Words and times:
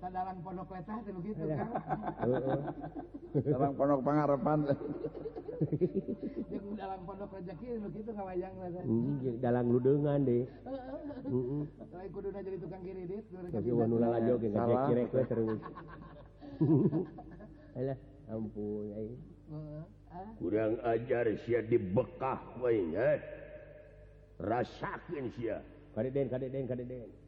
sadaran 0.00 0.36
pondok 0.40 0.68
letah 0.72 0.98
teh 1.04 1.12
begitu 1.12 1.42
kan. 1.44 1.68
Sadaran 3.36 3.72
pondok 3.76 4.00
pangarepan. 4.02 4.58
Jeung 6.50 6.72
dalang 6.72 7.02
pondok 7.04 7.30
rezeki 7.36 7.84
begitu 7.84 8.10
kawayang 8.16 8.54
teh. 8.56 8.84
dalang 9.44 9.66
ludeungan 9.68 10.24
deh. 10.24 10.44
Heeh. 11.30 11.62
Lain 11.92 12.10
kuduna 12.16 12.40
jadi 12.40 12.56
tukang 12.56 12.82
kiri 12.82 13.04
dit. 13.04 13.24
Tapi 13.28 13.70
wanu 13.76 13.96
lalajo 14.00 14.34
ge 14.40 14.48
ngajak 14.48 14.80
kirek 14.88 15.08
we 15.12 15.22
terus. 15.28 15.60
Alah, 17.78 17.98
ampun 18.32 18.86
aing. 18.98 19.20
Kurang 20.42 20.80
ajar 20.82 21.26
sia 21.44 21.60
di 21.62 21.76
Bekah 21.76 22.40
we 22.58 22.88
nya. 22.88 23.20
Rasakeun 24.40 25.28
sia. 25.36 25.60
Kadeden 25.92 26.26
kadeden 26.32 26.64
kadeden. 26.64 27.19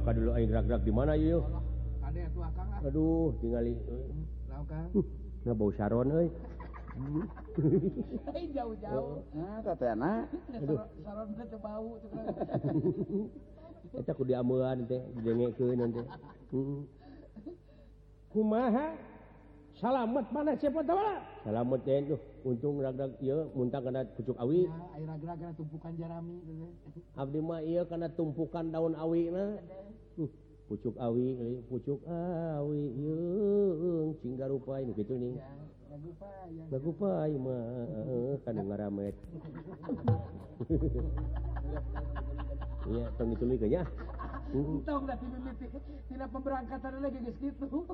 silakan 0.00 0.14
dulu 0.16 0.30
air 0.38 0.46
gerak-gerak 0.46 0.82
di 0.86 0.92
mana 0.94 1.12
yuk 1.18 1.44
aduh 2.80 3.34
tinggali. 3.42 3.74
Nah, 5.44 5.54
bau 5.54 5.70
saron 5.74 6.08
hei 6.14 6.28
jauh-jauh. 8.54 9.22
Ah, 9.40 9.58
aku 14.14 14.22
diamulan 14.22 14.86
teh. 14.86 15.02
Kumaha? 18.30 18.94
Salamet 19.80 20.28
mana 20.28 20.52
siapa 20.60 20.84
tahu 20.84 21.00
salamet 21.40 21.80
tuh. 22.04 22.20
Untung 22.44 22.84
ragrag 22.84 23.16
iya 23.24 23.48
muntah 23.56 23.80
karena 23.80 24.04
pucuk 24.12 24.36
awi. 24.36 24.68
Ya, 24.68 25.08
ragrag 25.08 25.40
ragak 25.40 25.56
tumpukan 25.56 25.92
jarami 25.96 26.36
abdi 27.16 27.40
mah 27.40 27.60
iya 27.64 27.82
karena 27.88 28.08
tumpukan 28.12 28.68
daun 28.68 28.92
awi 28.92 29.32
nah. 29.32 29.56
Uh, 30.20 30.28
pucuk 30.68 31.00
awi 31.00 31.32
pucuk 31.72 32.00
awi 32.04 32.82
yung 33.00 34.20
cingga 34.20 34.52
rupa 34.52 34.84
ini 34.84 34.92
gitu 34.92 35.16
nih. 35.16 35.40
ya 46.10 46.26
pemberangkatan 46.30 46.94
lagi 47.02 47.18
gitu 47.42 47.66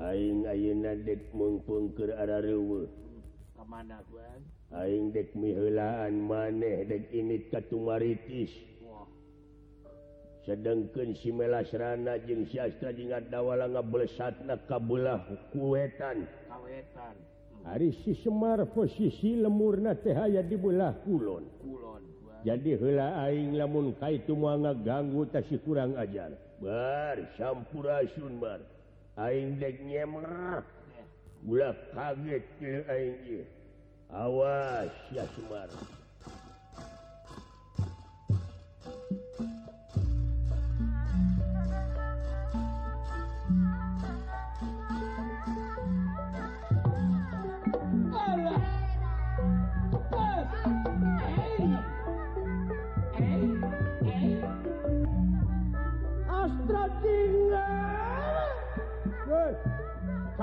Aing 0.00 0.48
ayeuna 0.48 0.96
dek 0.96 1.28
mungpung 1.36 1.92
keur 1.92 2.08
ara 2.16 2.40
reueuh. 2.40 2.88
Ka 3.52 3.68
mana, 3.68 4.00
Bang? 4.08 4.40
Aing 4.72 5.12
dek 5.12 5.36
miheulaan 5.36 6.24
maneh 6.24 6.88
dek 6.88 7.12
init 7.12 7.52
katumaritis. 7.52 8.69
sedangkan 10.46 11.12
simela 11.18 11.60
Serana 11.68 12.16
jeung 12.24 12.48
siastra 12.48 12.92
ingat 12.96 13.28
dawala 13.28 13.68
ngebelesat 13.68 14.44
na 14.44 14.56
kabulah 14.56 15.20
kuwetan. 15.52 16.24
Kawetan. 16.48 17.14
Hari 17.60 17.92
si 18.00 18.16
Semar 18.24 18.64
posisi 18.72 19.36
lemurna 19.36 19.92
tehaya 19.92 20.40
dibelah 20.40 20.96
kulon. 21.04 21.44
Kulon 21.60 22.10
jadi 22.40 22.80
hela 22.80 23.28
aing 23.28 23.52
lamun 23.52 23.92
kaitu 24.00 24.32
mau 24.32 24.56
ngeganggu 24.56 25.28
tasih 25.28 25.60
kurang 25.60 25.92
ajar. 26.00 26.32
Bar 26.56 27.20
sampurasun 27.36 28.40
bar. 28.40 28.64
Aing 29.20 29.60
dek 29.60 29.84
nyemer 29.84 30.64
ulah 31.44 31.76
kaget 31.92 32.44
aing 32.88 33.44
awas 34.08 34.92
ya 35.12 35.28
Semar 35.36 35.68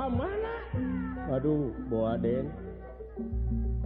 mana 0.06 0.54
Aduh 1.34 1.74
Den 2.22 2.54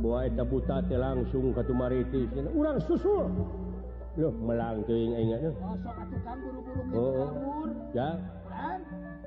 buaheta 0.01 0.43
buta 0.43 0.83
langsung 0.91 1.53
ke 1.53 1.61
Tumaritis 1.63 2.29
ulang 2.51 2.81
susul. 2.83 3.29
Loh 4.19 4.33
melang 4.43 4.83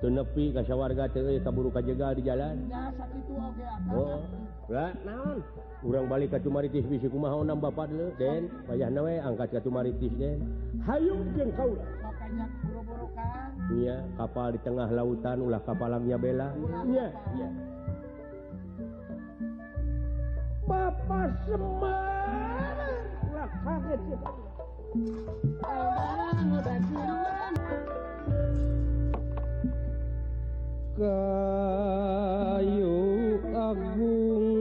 tunepi 0.05 0.53
kasih 0.53 0.77
warga 0.77 1.09
kaburu 1.09 1.73
kajega 1.73 2.13
di 2.13 2.23
jalan. 2.29 2.69
Oh, 3.89 4.21
naon? 4.69 5.41
Kurang 5.81 6.09
balik 6.09 6.33
kacu 6.33 6.49
Tumaritis 6.49 6.85
bisi 6.89 7.09
kumaha 7.09 7.37
mau 7.41 7.45
nambah 7.45 7.73
pad 7.77 7.93
Den 8.17 8.49
payah 8.69 8.89
nawe 8.89 9.15
angkat 9.21 9.53
kacu 9.57 9.69
Tumaritis 9.69 10.13
Den 10.17 10.41
Hayung 10.85 11.29
jeng 11.37 11.53
kau 11.57 11.77
Iya 13.75 13.97
kapal 14.21 14.55
di 14.55 14.61
tengah 14.61 14.89
lautan 14.93 15.41
ulah 15.41 15.61
kapalnya 15.65 16.21
bela. 16.21 16.53
Bapak 20.65 21.29
Semar 21.45 22.77
kaget 23.65 24.01
kayu 30.95 32.95
agung 33.51 34.54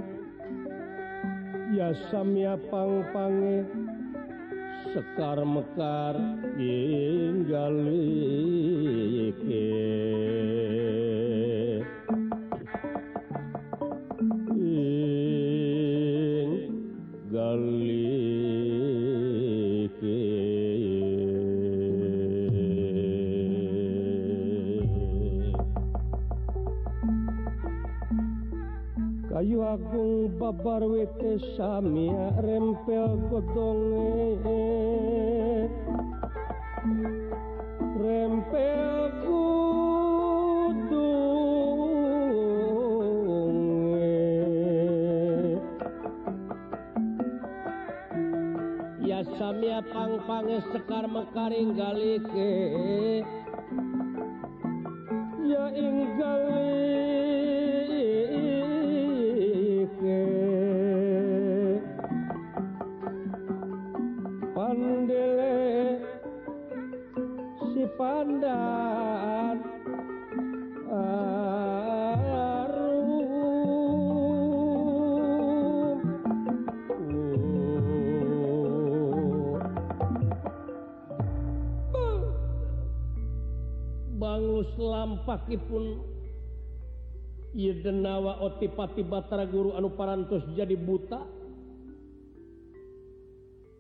yasamyapangpange 1.78 3.56
sekar 4.94 5.38
mekar 5.42 6.14
hingga 6.58 7.66
like 7.82 9.42
babar 30.28 30.82
wite 30.82 31.38
samia 31.56 32.34
rempel 32.42 33.16
godonge. 33.30 34.66
Rempel 38.02 39.10
godonge. 39.22 39.86
Ya 49.06 49.22
samia 49.38 49.80
pang-pange 49.92 50.58
sekar 50.74 51.06
mekaring 51.06 51.78
galike 51.78 52.54
otipati 88.46 89.02
Batara 89.02 89.44
Guru 89.50 89.74
Anu 89.74 89.90
Parantos 89.98 90.46
jadi 90.54 90.78
buta? 90.78 91.26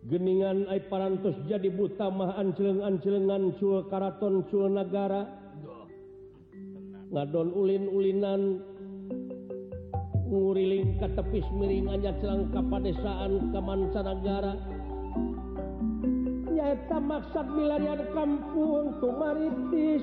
Geningan 0.06 0.66
ay 0.70 0.86
Parantos 0.86 1.34
jadi 1.46 1.70
buta 1.70 2.10
mah 2.10 2.38
anceleng 2.38 2.82
anjelengan 2.82 3.54
cul 3.58 3.86
karaton 3.86 4.46
cul 4.50 4.70
negara? 4.70 5.26
Ngadon 7.10 7.54
ulin-ulinan 7.54 8.62
nguriling 10.26 10.98
ke 10.98 11.06
tepis 11.14 11.46
miringannya 11.54 12.12
celang 12.18 12.50
kapadesaan 12.50 13.54
padesaan 13.54 13.94
ke 13.94 14.54
nyata 16.56 16.98
maksud 16.98 17.46
milarian 17.54 18.02
kampung 18.10 18.98
tumaritis 18.98 20.02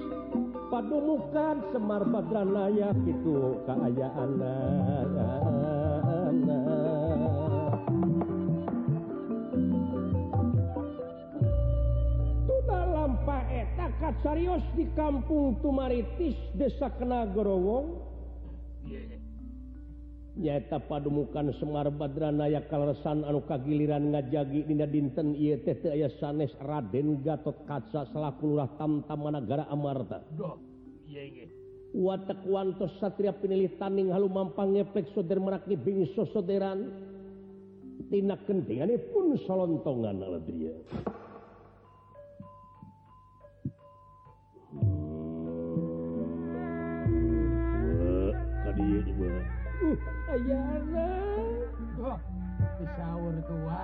padumukan 0.72 1.56
Semar 1.72 2.04
Badranaya 2.08 2.92
itu 3.04 3.60
keayaan 3.68 4.30
lampa 12.94 13.40
etak 13.52 14.20
serius 14.24 14.64
di 14.76 14.88
kampung 14.96 15.60
Tumaritis 15.60 16.36
Desa 16.56 16.92
Kenagorowong 16.96 18.14
nyata 20.34 20.82
padumukan 20.82 21.54
Semar 21.62 21.94
Badranaya 21.94 22.66
kalesan 22.66 23.22
anu 23.22 23.46
kagiliran 23.46 24.10
ngajagi 24.10 24.66
dina 24.66 24.90
dinten 24.90 25.38
ieu 25.38 25.62
teh 25.62 25.78
teu 25.78 25.94
aya 25.94 26.10
sanes 26.18 26.50
Raden 26.58 27.22
Gatotkaca 27.22 28.10
selaku 28.10 28.58
lurah 28.58 28.70
Tamtamanagara 28.82 29.70
Amarta. 29.70 30.26
Duh, 30.34 30.58
ieu 31.06 31.30
ge. 31.30 31.46
Watak 31.94 32.42
wantos 32.50 32.98
satria 32.98 33.38
pinilih 33.38 33.78
taning 33.78 34.10
halu 34.10 34.26
mampang 34.26 34.74
ngepek 34.74 35.14
soder 35.14 35.38
meraki 35.38 35.78
bingso 35.78 36.26
soderan. 36.34 36.90
Tina 38.10 38.34
kentingan 38.42 38.90
pun 39.14 39.38
solontongan 39.46 40.18
aladria. 40.18 40.74
Hmm. 44.74 45.14
Eh, 47.86 48.34
uh, 48.34 48.34
kadieu 48.66 49.02
juga. 49.06 49.53
ayaur 50.34 50.84
tua. 53.48 53.84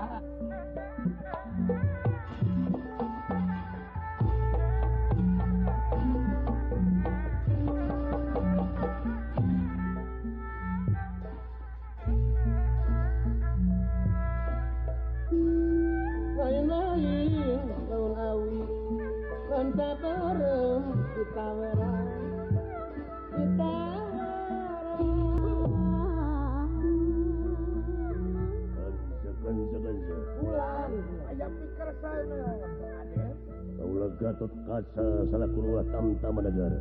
Gatot 34.17 34.53
Kaca 34.65 35.05
salah 35.29 35.49
kurwa 35.53 35.85
tamtama 35.93 36.41
negara. 36.41 36.79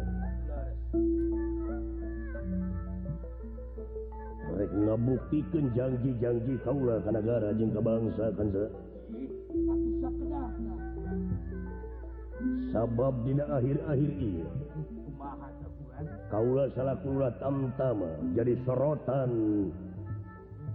Rek 4.58 4.72
ngabuktikan 4.72 5.64
janji-janji 5.76 6.54
Kaula 6.64 6.98
negara 7.12 7.52
jengka 7.54 7.78
bangsa 7.84 8.32
kansa 8.34 8.64
sabab 12.72 13.14
dina 13.22 13.44
akhir-akhir 13.54 14.10
ini 14.18 14.42
Kaula 16.30 16.70
salahkurlah 16.74 17.34
Tamtama 17.42 18.10
jadi 18.34 18.54
sorotan 18.62 19.30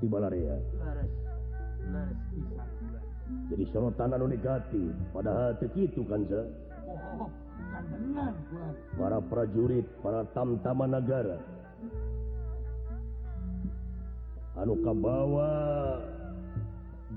di 0.03 0.07
Balaria 0.11 0.59
tangan 3.73 4.21
negatif 4.29 4.93
padahal 5.09 5.57
begitu 5.57 6.05
kan 6.05 6.21
oh, 6.29 7.25
para 8.97 9.17
prajurit 9.25 9.85
para 10.05 10.21
tamtama 10.31 10.85
negara. 10.85 11.41
Anukabawa 14.53 15.49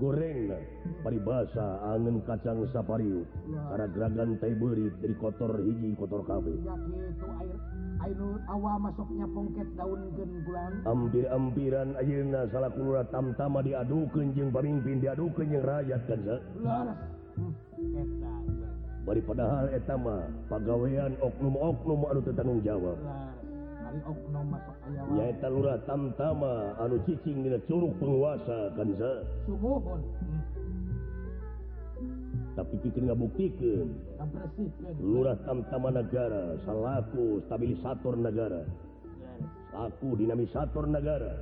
goreng 0.01 0.57
paribasa 1.05 1.85
angin 1.93 2.25
kacang 2.25 2.65
sapariu. 2.73 3.29
Karena 3.45 3.87
geragan 3.93 4.41
beurit 4.41 4.97
dari 5.05 5.15
kotor 5.21 5.61
hiji 5.61 5.93
kotor 6.01 6.25
KB 6.25 6.47
awa 8.47 8.73
masuknya 8.79 9.27
pongket 9.35 9.69
daun 9.75 10.01
genbulan 10.15 10.73
ambil-ambiran 10.87 11.89
airna 11.99 12.47
salah 12.55 12.71
keluar 12.71 13.03
tamtama 13.11 13.63
diadu 13.67 14.07
jeung 14.15 14.51
pemimpin 14.55 15.03
diadu 15.03 15.27
jeung 15.35 15.65
rakyat 15.65 16.03
kan 16.07 16.21
hmm. 16.23 17.53
bari 19.07 19.23
padahal 19.23 19.71
etama 19.71 20.27
pagawean 20.51 21.15
oknum-oknum 21.23 22.11
anu 22.11 22.21
tertanggung 22.27 22.59
jawab. 22.67 22.99
Nyaeta 25.15 25.47
lurah 25.47 25.79
tamtama 25.87 26.75
anu 26.83 26.99
cicing 27.07 27.47
dina 27.47 27.63
curug 27.71 27.95
penguasa 28.03 28.75
kan 28.75 28.91
subuhun. 29.47 30.03
tapi 32.57 32.75
pikir 32.81 33.05
nggak 33.05 33.21
buktikan. 33.21 33.93
Lurah 34.97 35.37
tamtama 35.45 35.93
negara 35.93 36.57
salahku 36.65 37.45
stabilisator 37.45 38.17
negara. 38.17 38.65
Aku 39.77 40.17
dinamisator 40.17 40.89
negara. 40.89 41.37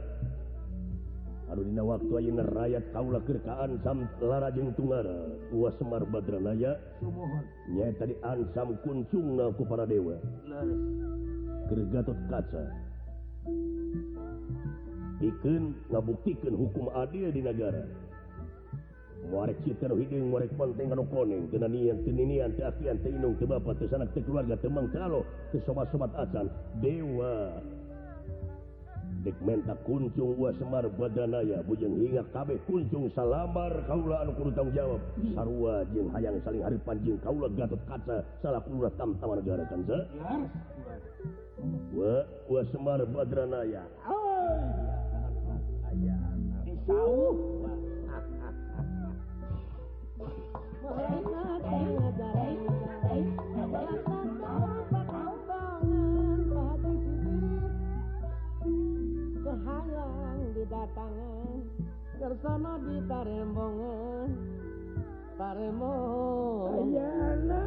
Adudina 1.55 1.87
waktu 1.87 2.35
rakyat 2.35 2.91
kaulah 2.91 3.23
kerkaan 3.23 3.79
sam 3.87 4.11
larajeng 4.19 4.75
tungara 4.75 5.29
tua 5.53 5.71
Semar 5.79 6.03
Badranaya 6.03 6.81
nya 7.71 7.95
tadi 7.95 8.17
ansam 8.27 8.75
kuncung 8.83 9.39
naku 9.39 9.63
para 9.63 9.87
dewa. 9.87 10.19
Kergatot 11.71 12.19
kaca. 12.27 12.65
Ikan 15.23 15.79
ngabuktikan 15.95 16.59
hukum 16.59 16.91
adil 16.91 17.31
di 17.31 17.39
negara. 17.45 17.87
muarek 19.31 19.59
citer 19.65 19.91
hidung 19.95 20.31
muarek 20.33 20.53
penting 20.57 20.93
anu 20.93 21.05
koning. 21.09 21.49
Kena 21.53 21.69
nian 21.69 22.01
tininian 22.05 22.53
tiakian 22.57 22.99
tinung 23.01 23.37
ke 23.39 23.45
bapak 23.45 23.79
tu 23.81 23.89
sanak 23.89 24.13
keluarga 24.15 24.57
temang 24.61 24.89
kalau 24.93 25.23
ke 25.53 25.59
sobat-sobat 25.65 26.11
acan 26.17 26.49
dewa. 26.81 27.61
Dek 29.25 29.41
menta 29.41 29.73
kuncung 29.89 30.37
wa 30.37 30.53
semar 30.61 30.85
badanaya 30.85 31.65
bujeng 31.65 31.97
hingga 31.97 32.29
kabeh 32.29 32.61
kuncung 32.69 33.09
salamar 33.17 33.73
kaula 33.89 34.21
anu 34.21 34.37
kudu 34.37 34.53
tanggung 34.53 34.77
jawab. 34.77 35.01
Sarua 35.33 35.89
jeung 35.97 36.13
hayang 36.13 36.37
saling 36.45 36.61
haripan 36.61 37.01
jeung 37.01 37.17
kaula 37.25 37.49
gatot 37.57 37.81
kaca 37.89 38.21
salah 38.45 38.61
kulura 38.61 38.93
tamtama 39.01 39.41
negara 39.41 39.65
kan 39.65 39.81
sa 39.89 39.99
wa 41.95 42.27
wa 42.51 42.61
semar 42.69 43.01
badranaya 43.09 43.83
oh, 44.05 44.61
ayah, 45.89 46.21
Kersana 50.85 51.57
kersono 62.21 62.73
di 62.85 62.97
parembongan 63.05 64.29
parembong 65.41 66.73
ayana 66.73 67.65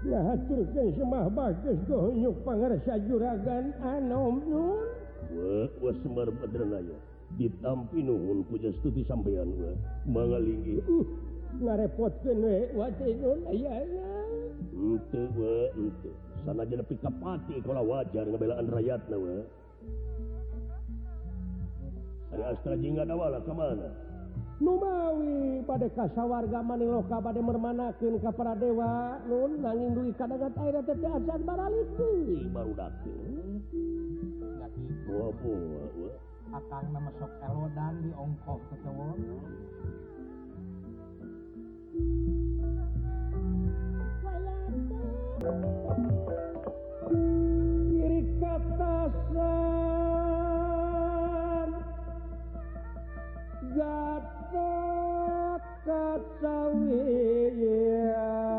dihaturkan 0.00 0.88
semah 0.96 1.26
bagus 1.32 1.78
gohonyuk 1.84 2.36
pangarsa 2.44 2.96
juragan 3.04 3.76
anom 3.84 4.40
nun. 4.48 4.88
Wah 5.84 5.94
semar 6.00 6.32
badran 6.32 6.80
aja 6.80 7.09
ditampi 7.38 8.02
nuhun 8.02 8.42
pujastuti 8.48 9.06
sampeyan 9.06 9.50
eh, 9.54 9.76
mengelingi 10.08 10.82
uh 10.86 11.06
ngarepot 11.60 12.14
eh. 12.30 12.70
sana 16.46 16.62
jadi 16.62 16.84
pikapati 16.86 17.58
kalau 17.66 17.84
wajar 17.90 18.22
ngebelaan 18.22 18.70
rakyat 18.70 19.02
na 19.10 19.16
we. 19.18 19.42
Saya 22.30 22.54
astra 22.54 22.78
jingga 22.78 23.02
dawala 23.02 23.42
kemana 23.42 23.90
Numawi 24.60 25.64
pada 25.64 25.88
kasawarga 25.88 26.60
maniloka 26.60 27.16
pada 27.16 27.40
mermanakin 27.40 28.20
kapara 28.20 28.52
dewa 28.54 29.16
nun 29.24 29.56
nanging 29.64 29.96
duit 29.96 30.14
kadagat 30.20 30.52
air 30.60 30.84
tete 30.84 31.08
azan 31.08 31.40
baralik 31.48 31.88
baru 32.52 32.72
datang 32.76 33.64
Gak 34.60 34.70
gitu. 34.76 36.12
akan 36.50 36.84
memesok 36.90 37.30
elodan 37.46 37.94
di 38.02 38.10
ongkos 38.10 38.58
ke 38.66 38.76
cowok 38.82 39.14
kiri 47.86 48.20
kata 48.42 48.96
gatot 53.70 55.62
kacau 55.86 56.74
iya 56.90 58.49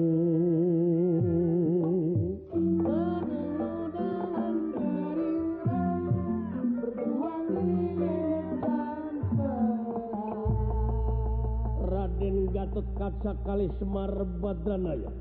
tekat 12.71 13.37
kali 13.43 13.67
Semar 13.77 14.11
Badranaya 14.39 15.11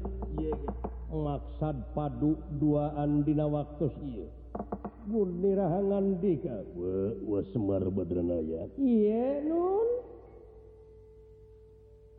maksad 1.11 1.77
padu 1.91 2.39
duaan 2.63 3.27
dina 3.27 3.51
waktu 3.51 3.91
murnirahangan 5.11 6.23
dika. 6.23 6.63
Semar 7.51 7.83
Badranaya 7.91 8.71
Iye 8.79 9.43
nun. 9.43 9.89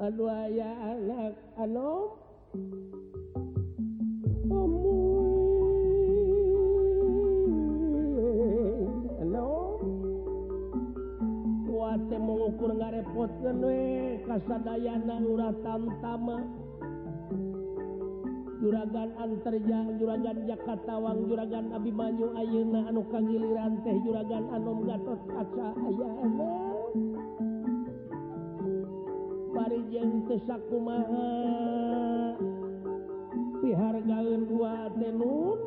Aduh 0.01 0.27
aya 0.27 0.97
anak 0.97 1.35
anu? 1.55 2.17
Kamu 4.51 5.00
teh 11.97 12.19
mengukur 12.19 12.71
ngarepot 12.75 13.31
kasadayana 14.27 15.15
ura 15.23 15.49
tamtama. 15.65 16.37
Juragan 18.61 19.09
antarja 19.17 19.79
juragan 19.97 20.37
Jakatawang 20.45 21.25
juragan 21.25 21.73
Abimanyu 21.73 22.29
Ayeuna 22.37 22.93
anu 22.93 23.01
kagiliran 23.09 23.81
teh 23.81 23.97
juragan 24.05 24.45
Anom 24.53 24.85
Gatot 24.85 25.17
kaca 25.33 25.73
ayana 25.81 26.53
parijeng 29.49 30.29
tesakumaha 30.29 31.29
pihar 33.65 33.95
gaun 34.05 34.41
dua 34.45 34.93
tenun 34.93 35.57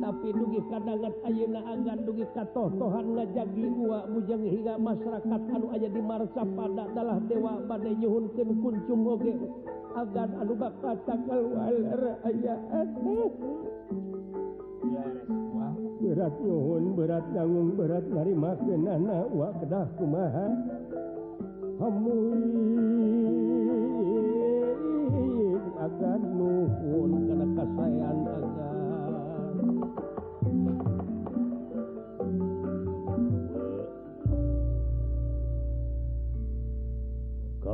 tapi 0.00 0.32
dugi 0.32 0.60
kadangat 0.72 1.12
ayeuna 1.28 1.60
agan 1.68 2.00
dugi 2.08 2.24
katotohan 2.32 3.06
ngajagi 3.20 3.68
gua 3.76 4.08
bujang 4.08 4.40
hingga 4.48 4.80
masyarakat 4.80 5.40
anu 5.52 5.68
aya 5.76 5.88
di 5.92 6.00
marsa 6.00 6.42
pada 6.56 6.88
dalah 6.96 7.20
dewa 7.28 7.60
badai 7.68 7.92
nyuhunkeun 8.00 8.50
kuncung 8.64 9.04
oge. 9.04 9.36
Agan 9.92 10.30
anu 10.40 10.56
bakal 10.56 10.96
cakal 11.04 11.40
waler 11.52 12.16
aya 12.24 12.54
berat 16.00 16.34
nyuhun 16.40 16.84
berat 16.96 17.24
nanggung 17.36 17.76
berat 17.76 18.04
narima 18.08 18.56
anak 18.56 19.28
wa 19.36 19.52
kedah 19.60 19.86
kumaha. 20.00 20.48
Hamuy 21.76 22.40
agan 25.76 26.22
nuhun 26.34 27.12
kana 27.28 27.46
kasayan 27.52 28.18
agan. 28.26 28.49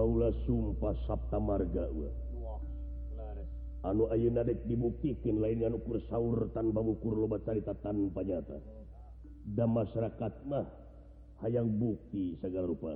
Kaula 0.07 0.31
sumpah 0.47 0.95
Sabta 1.03 1.35
marga 1.43 1.91
anu 3.91 4.07
Ayeunadek 4.07 4.63
dibuktikin 4.71 5.43
lain 5.43 5.67
anu 5.67 5.83
sauur 6.07 6.47
tanpa 6.55 6.79
bukur 6.79 7.27
lobat 7.27 7.43
carita 7.43 7.75
tanpa 7.83 8.23
nyata. 8.23 8.55
Da 9.51 9.67
masyarakat 9.67 10.47
mah 10.47 10.63
hayang 11.43 11.75
bukti 11.75 12.39
segala 12.39 12.71
rupa 12.71 12.95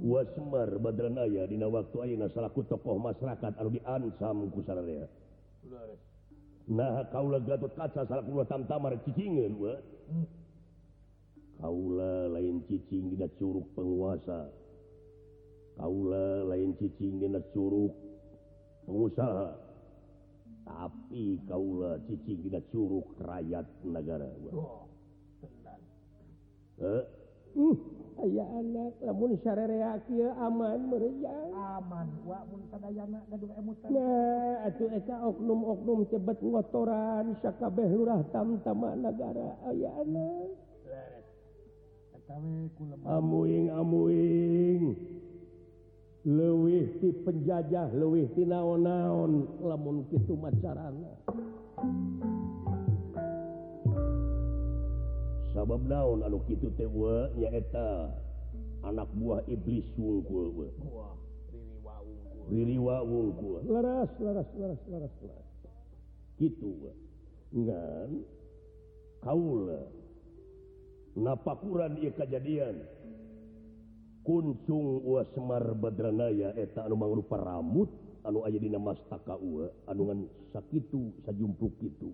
Wasmar 0.00 0.72
Badranaya 0.80 1.44
Dina 1.44 1.68
waktu 1.68 1.96
ayeuna 2.00 2.32
salaku 2.32 2.64
tokoh 2.64 2.96
masyarakat 2.96 3.60
anu 3.60 3.76
diansam 3.76 4.48
ku 4.48 4.64
Nah 6.72 7.04
Kaula 7.12 7.44
Gatot 7.44 7.76
kaca 7.76 8.08
salah 8.08 8.24
tamtamar 8.48 8.96
cicingan 9.04 9.52
Kaula 11.60 12.24
lain 12.32 12.64
cicing 12.64 13.12
dina 13.12 13.28
Curug 13.36 13.68
penguasa. 13.76 14.48
Kaula 15.76 16.48
lain 16.48 16.72
cicing 16.80 17.20
dina 17.20 17.36
Curug 17.52 17.92
pengusaha. 18.88 19.52
Tapi 20.64 21.36
Kaula 21.44 22.00
cicing 22.08 22.48
dina 22.48 22.64
Curug 22.72 23.12
rakyat 23.20 23.68
negara. 23.84 24.24
Oh, 24.56 24.88
eh? 26.80 27.04
uh, 27.60 27.76
aya 28.24 28.44
anak 28.56 28.96
kieu 30.08 30.32
aman 30.40 30.80
meureuyang 30.88 31.52
aman 31.52 32.08
wa 32.24 32.40
mun 32.48 32.64
sadayana 32.72 33.20
gaduh 33.28 33.52
emutan. 33.60 33.88
Nah, 33.92 35.28
oknum-oknum 35.28 36.08
cebet 36.08 36.38
ngotoran 36.40 37.36
Sakabeh 37.44 37.88
Lurah 37.92 38.24
tamtama 38.32 38.96
negara 38.96 39.60
aya 39.68 39.92
anak. 40.00 40.56
amuing 43.06 43.66
amuing. 43.74 44.84
Leuwih 46.20 47.00
di 47.00 47.10
penjajah 47.24 47.90
leuwih 47.96 48.28
ti 48.36 48.44
naon-naon. 48.44 49.60
Lamun 49.64 50.04
gitu 50.12 50.36
macarana 50.36 51.16
sabab 55.60 55.82
daun 55.92 56.24
anu 56.24 56.40
gitu 56.48 56.72
tewa 56.72 57.28
nyaeta 57.36 58.08
anak 58.80 59.12
buah 59.12 59.44
iblis 59.44 59.84
wungkul 60.00 60.72
Ririwa 62.50 63.04
wungkul 63.06 63.62
laras 63.68 64.10
laras 64.18 64.48
laras 64.56 64.80
laras 64.88 65.14
laras. 65.20 65.48
Gitu 66.40 66.90
ngan 67.52 68.24
kaula 69.20 69.84
napakuran 71.16 71.98
ia 71.98 72.14
kejadian 72.14 72.82
kuncung 74.22 75.02
wa 75.02 75.24
Semar 75.32 75.64
Badranaya 75.74 76.54
eta 76.54 76.84
anu 76.86 76.94
mangrupa 76.94 77.40
ramut 77.40 77.88
anu 78.22 78.44
aya 78.44 78.60
dina 78.60 78.78
mastaka 78.78 79.34
ua 79.40 79.72
anungan 79.88 80.28
sakitu 80.52 81.14
sajumpluk 81.24 81.74
itu 81.80 82.12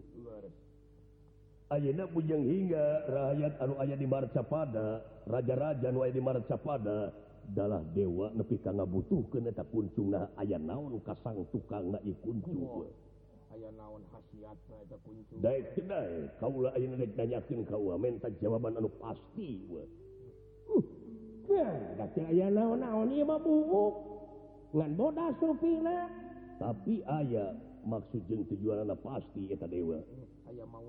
Ayeuna 1.66 2.06
bujang 2.06 2.46
hingga 2.46 3.10
rakyat 3.10 3.58
anu 3.58 3.74
aya 3.82 3.98
di 3.98 4.06
Marcapada 4.06 5.02
raja-raja 5.26 5.90
anu 5.90 6.06
aya 6.06 6.14
di 6.14 6.22
Marcapada 6.22 7.10
dalah 7.42 7.82
dewa 7.90 8.30
nepi 8.38 8.62
ka 8.62 8.70
ngabutuhkeun 8.70 9.50
eta 9.50 9.66
kuncungna 9.66 10.30
aya 10.38 10.62
naon 10.62 11.02
kasang 11.02 11.42
tukang 11.50 11.90
na 11.90 11.98
kuncung 12.22 12.86
oh. 12.86 13.05
aya 13.56 13.72
naon 13.72 14.04
nanyakeun 17.16 17.64
ka 17.64 17.72
kau 17.72 17.88
ah. 17.88 17.96
minta 17.96 18.28
jawaban 18.36 18.76
anu 18.76 18.92
pasti 19.00 19.64
naon-naon 22.52 23.08
ngan 24.76 24.92
bodas 24.92 25.40
rupina. 25.40 26.04
tapi 26.60 27.00
aya 27.08 27.56
maksud 27.88 28.20
jeung 28.28 28.44
tujuan 28.44 28.84
anak 28.84 29.00
pasti 29.00 29.48
eta 29.48 29.64
dewa 29.64 30.04
aya 30.52 30.64
mau 30.68 30.84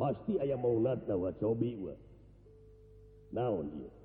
pasti 0.00 0.40
aya 0.40 0.56
mau 0.56 0.80
natawa 0.80 1.36
cobi 1.36 1.76
wa 1.76 1.92
naon 3.36 3.68
dia 3.76 3.99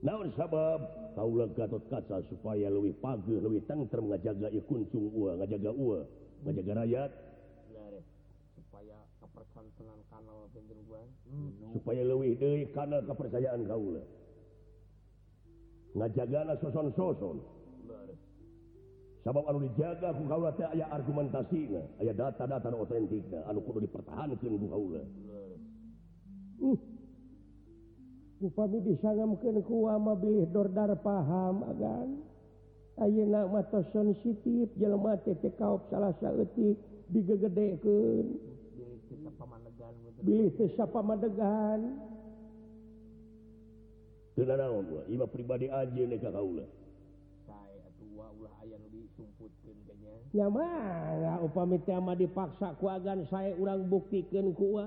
naon 0.00 0.32
sabab? 0.36 0.80
Kaula 1.12 1.50
Gatot 1.52 1.84
kaca 1.90 2.22
supaya 2.30 2.70
luwih 2.72 2.96
pagi 3.02 3.36
luwih 3.36 3.60
tentrem 3.66 4.08
ngajaga 4.08 4.48
ikuncung 4.54 5.10
u 5.12 5.28
ngajaga 5.36 5.70
u 5.74 6.06
ngajaga 6.46 6.72
rakyat. 6.86 7.10
Eh. 7.74 8.02
Supaya 8.56 8.96
kepercantenan 9.20 10.00
kanal 10.08 10.46
eh. 10.46 10.48
hmm. 10.48 10.54
penjeruan 10.54 11.08
supaya 11.76 12.02
luwih 12.06 12.32
dari 12.38 12.64
kanal 12.72 13.02
kepercayaan 13.04 13.62
Kaula 13.68 14.02
ngajaga 15.98 16.40
soson-soson. 16.62 17.36
Eh. 17.42 17.50
Sabab 19.20 19.44
anu 19.52 19.68
dijaga 19.68 20.16
ku 20.16 20.24
kaula 20.24 20.56
teh 20.56 20.64
aya 20.64 20.88
argumentasina 20.88 21.84
aya 22.00 22.16
data-data 22.16 22.72
otentik 22.72 23.28
anu 23.44 23.60
kudu 23.60 23.84
dipertahankan 23.84 24.52
ku 24.56 24.66
kaula 24.72 25.02
uh. 26.64 26.78
upami 28.40 28.80
disangamkan 28.82 29.60
ku 29.68 29.86
ama 29.86 30.16
bilih 30.16 30.48
dordar 30.48 30.90
paham 31.04 31.64
agan. 31.68 32.08
Ayeuna 33.00 33.48
mata 33.48 33.80
sensitif 33.92 34.68
jelema 34.76 35.16
teh 35.24 35.36
kaop 35.56 35.88
salah 35.88 36.12
eutik 36.20 36.76
digegedekeun. 37.08 38.26
Bilih 40.20 40.52
teh 40.56 40.68
sapamadegan 40.76 42.10
teu 44.40 44.48
naon 44.48 44.88
ulah 44.88 45.04
ima 45.12 45.28
pribadi 45.28 45.68
aja 45.68 46.02
nek 46.08 46.18
ka 46.24 46.32
sae 46.32 47.76
atuh 47.84 48.08
ulah 48.16 48.52
aya 48.64 48.76
nu 48.80 48.88
disumputkeun 48.88 49.76
kanya 49.84 50.12
nya 50.32 50.46
mah 50.48 51.44
upami 51.44 51.76
teh 51.84 51.92
mah 52.00 52.16
dipaksa 52.16 52.72
ku 52.80 52.88
agan 52.88 53.28
sae 53.28 53.52
urang 53.60 53.84
buktikeun 53.92 54.56
ku 54.56 54.80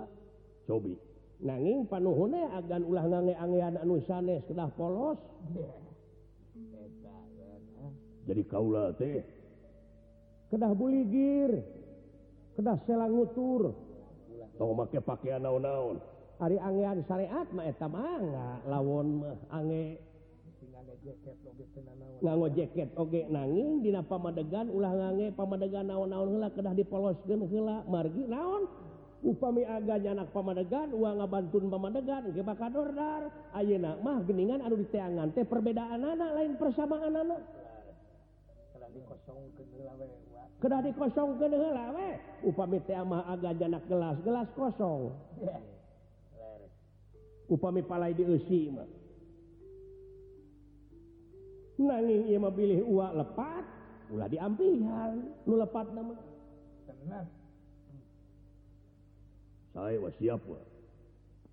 cobi. 0.65 0.97
nanging 1.43 1.85
panuhun 1.91 2.33
agan 2.55 2.81
ulah 2.87 3.05
ngangeangean 3.05 3.75
anu 3.83 3.99
sanes 4.07 4.41
kedah 4.47 4.71
polos. 4.79 5.19
Jadi 8.23 8.43
kaula 8.47 8.95
teh. 8.95 9.19
Kedah 10.47 10.71
buligir 10.71 11.51
kedah 12.55 12.79
selang 12.87 13.11
ngutur 13.11 13.75
make 14.61 14.99
pakaian 15.03 15.43
naon-naon. 15.43 15.99
Hari 16.39 16.57
angean 16.59 17.03
syariat 17.03 17.47
mah 17.51 17.65
eta 17.67 17.87
mah 17.91 18.23
lawon 18.63 19.07
mah 19.19 19.35
ange. 19.51 19.99
Nganggo 22.23 22.47
jaket 22.55 22.95
oge 22.95 23.27
nanging 23.27 23.83
dina 23.83 23.99
pamadegan 23.99 24.71
ulah 24.71 24.95
ngange 24.95 25.35
pamadegan 25.35 25.91
naon-naon 25.91 26.39
heula 26.39 26.49
kedah 26.55 26.71
dipoloskeun 26.71 27.43
heula. 27.51 27.83
Margi 27.91 28.23
naon? 28.23 28.71
upami 29.23 29.63
aganya 29.63 30.19
anak 30.19 30.35
pamadegan 30.35 30.91
uang 30.91 31.23
ngabantun 31.23 31.71
pamadegan 31.71 32.27
dordar. 32.69 33.31
Ayena 33.55 33.95
mah 34.03 34.19
geningan 34.27 34.59
anu 34.59 34.75
diteangan 34.83 35.31
teh 35.31 35.47
perbedaan 35.47 36.03
anak 36.03 36.29
lain 36.35 36.53
persamaan 36.59 37.15
anak. 37.15 37.41
Kedah 40.61 40.79
di 40.79 40.91
kosong 40.95 41.39
ke 41.39 41.47
upami 42.45 42.77
teamah 42.83 43.25
aganya 43.31 43.79
anak 43.79 43.83
gelas 43.87 44.17
gelas 44.21 44.47
kosong. 44.53 45.15
Upami 47.47 47.81
palai 47.83 48.15
diusi 48.15 48.71
mah. 48.71 48.87
Nanging 51.73 52.31
ia 52.31 52.37
mah 52.37 52.53
pilih 52.53 52.85
uak 52.85 53.11
lepat 53.17 53.63
ulah 54.13 54.29
diampihan 54.29 55.19
lu 55.49 55.57
lepat 55.57 55.89
nama. 55.91 56.15
Tenang. 56.85 57.42
saya 59.73 59.97
was 59.97 60.13
siap 60.21 60.41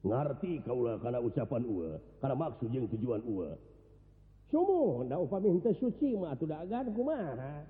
ngerti 0.00 0.64
kaulah 0.64 0.96
karena 1.00 1.20
ucapan 1.20 1.62
u 1.64 1.96
karena 2.20 2.36
maksud 2.36 2.68
yang 2.72 2.88
tujuan 2.88 3.20
u 3.24 3.44
semua 4.48 5.04
ndak 5.04 5.20
upamin 5.24 5.60
teh 5.60 5.76
suci 5.76 6.16
mah 6.16 6.36
tuh 6.36 6.48
dagan 6.48 6.88
kumaha 6.92 7.64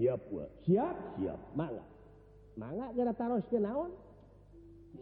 siap 0.00 0.22
wa 0.32 0.44
siap? 0.64 0.96
Siap. 1.20 1.40
Mangga 1.52 1.84
mangga 2.56 2.86
gara 2.96 3.12
taros 3.12 3.44
ke 3.52 3.58
naon? 3.60 3.92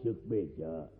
Cek 0.03 0.19
beja. 0.27 0.91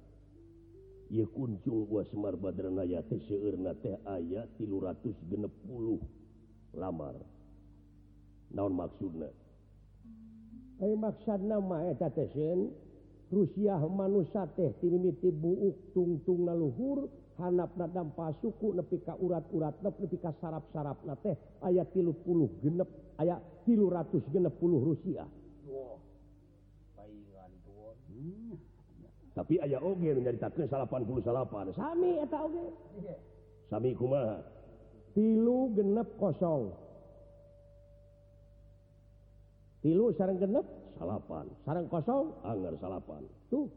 Ieu 1.10 1.26
kuncung 1.34 1.90
gua 1.90 2.06
Semar 2.08 2.38
Badranaya 2.38 3.02
teh 3.10 3.18
seueurna 3.26 3.74
teh 3.82 3.98
aya 4.06 4.46
360 4.62 5.42
lamar. 6.78 7.18
Naon 8.54 8.74
maksudna? 8.78 9.30
maksad 10.80 11.44
namaun 11.44 12.72
Rusia 13.30 13.78
manusia 13.78 14.50
teh 14.58 14.74
timiti 14.82 15.30
buuk 15.30 15.94
tungtung 15.94 16.50
naluhur 16.50 17.06
hanap 17.38 17.70
nadam 17.78 18.10
pasuku 18.18 18.74
nepi 18.74 19.06
ka 19.06 19.13
urat-urat 19.22 19.78
nepi 19.86 20.18
ka 20.18 20.34
sarap-sarap 20.42 20.98
na 21.06 21.13
teh. 21.13 21.38
Ayat 21.62 21.94
tilu 21.94 22.18
puluh 22.26 22.50
genep 22.65 22.89
ayat 23.22 23.38
tilu 23.70 23.94
ratus 23.94 24.26
genep 24.34 24.58
puluh 24.58 24.82
Rusia. 24.82 25.30
Hmm. 28.10 28.58
Tapi 29.38 29.62
ayah 29.62 29.78
oge 29.78 30.10
menjadi 30.10 30.50
takkan 30.50 30.65
salapan 30.65 31.06
puluh 31.06 31.22
salapan. 31.22 31.70
Sami 31.78 32.18
eta 32.18 32.38
oge? 32.50 32.65
Sami 33.70 33.94
kumaha? 33.94 34.42
Tilu 35.13 35.70
genep 35.78 36.18
kosong. 36.18 36.74
tilu 39.80 40.12
sarang 40.15 40.38
genep 40.39 40.65
salapan. 41.00 41.46
Sarang 41.63 41.86
kosong 41.88 42.36
anger 42.44 42.74
salapan. 42.80 43.24
Tuh. 43.52 43.68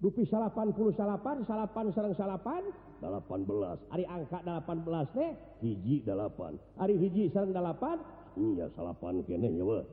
Dupi 0.00 0.24
salapan 0.24 0.72
puluh 0.72 0.96
salapan 0.96 1.44
salapan 1.44 1.92
sarang 1.92 2.16
salapan 2.16 2.62
delapan 3.04 3.40
belas. 3.44 3.78
Hari 3.92 4.04
angka 4.08 4.40
delapan 4.40 4.78
belas 4.80 5.06
teh 5.12 5.50
hiji 5.60 6.00
delapan 6.04 6.56
hari 6.80 6.96
hiji 6.96 7.28
sarang 7.28 7.52
delapan 7.52 8.00
iya 8.40 8.66
salapan 8.72 9.20
kene 9.28 9.48
ya 9.52 9.64
weh 9.64 9.84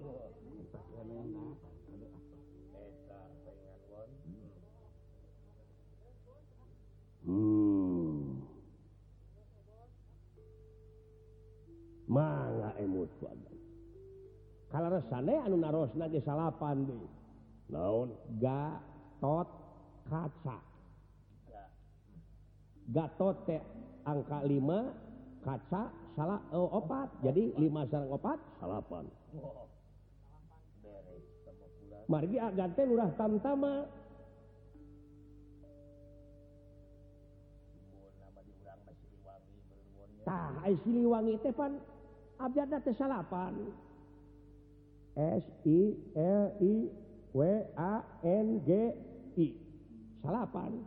hmm. 7.27 8.39
Mangga 12.07 12.71
emut 12.79 13.11
kuat 13.19 13.35
kalau 14.67 14.91
resane 14.91 15.35
anu 15.39 15.55
naros 15.55 15.95
nage 15.95 16.19
salapan 16.27 16.83
di. 16.83 16.99
Naon? 17.71 18.11
Gatot 18.39 19.47
kaca. 20.07 20.57
Gatot 22.87 23.35
teh 23.47 23.63
angka 24.07 24.39
lima 24.47 24.91
kaca 25.43 25.91
salah 26.15 26.39
eh, 26.51 26.59
oh, 26.59 26.83
opat. 26.83 27.07
Jadi 27.23 27.55
lima 27.59 27.87
sarang 27.87 28.11
opat. 28.11 28.39
Salapan. 28.59 29.05
Margi 32.07 32.37
agan 32.39 32.71
teh 32.75 32.85
lurah 32.87 33.11
tamtama. 33.15 33.87
Tah 40.27 40.59
ai 40.59 40.75
siliwangi 40.83 41.39
teh 41.39 41.55
pan 41.55 41.79
abjadna 42.35 42.83
teh 42.83 42.95
salapan. 42.95 43.86
S 45.17 45.43
I 45.65 45.79
L 46.13 46.45
I 46.61 46.73
W 47.33 47.41
A 47.73 47.93
N 48.21 48.61
G 48.61 48.69
I 49.41 49.47
salapan 50.21 50.77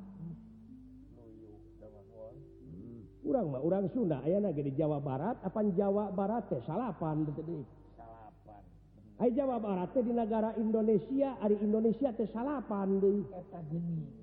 kurang 3.27 3.47
hmm. 3.51 3.55
mah 3.59 3.62
orang 3.66 3.87
Sunda 3.90 4.23
aya 4.23 4.38
na 4.38 4.55
di 4.55 4.71
Jawa 4.71 5.03
Barat 5.03 5.43
apa 5.43 5.66
Jawa 5.75 6.14
Barat 6.14 6.47
teh? 6.47 6.62
Salapan 6.62 7.27
salapan 7.27 8.62
Ay 9.19 9.35
Jawa 9.35 9.59
Barat 9.59 9.90
teh 9.90 10.07
di 10.07 10.14
negara 10.14 10.55
Indonesia 10.57 11.35
ari 11.43 11.59
Indonesia 11.59 12.14
teh 12.14 12.31
salapan 12.31 13.03
deui 13.03 13.27
eta 13.35 13.59
geni 13.66 14.21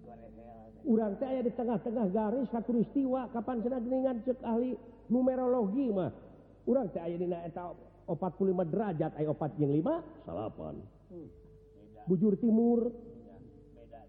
urang 0.88 1.20
teh 1.20 1.28
aya 1.28 1.44
di 1.44 1.52
tengah-tengah 1.52 2.08
garis 2.16 2.48
katulistiwa 2.48 3.28
kapan 3.36 3.60
cenah 3.60 3.84
geningan 3.84 4.24
cek 4.24 4.40
ahli 4.40 4.72
numerologi 5.12 5.92
mah. 5.92 6.16
Urang 6.64 6.88
teh 6.96 7.04
aya 7.04 7.20
dina 7.20 7.44
eta 7.44 7.76
45 8.08 8.72
derajat 8.72 9.12
ay 9.20 9.28
45 9.28 10.24
salapan. 10.24 10.80
Hmm. 11.12 11.28
bujur 12.08 12.40
timur. 12.40 12.96
Beda. 13.76 14.00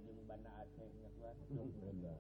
Beda. 1.99 2.15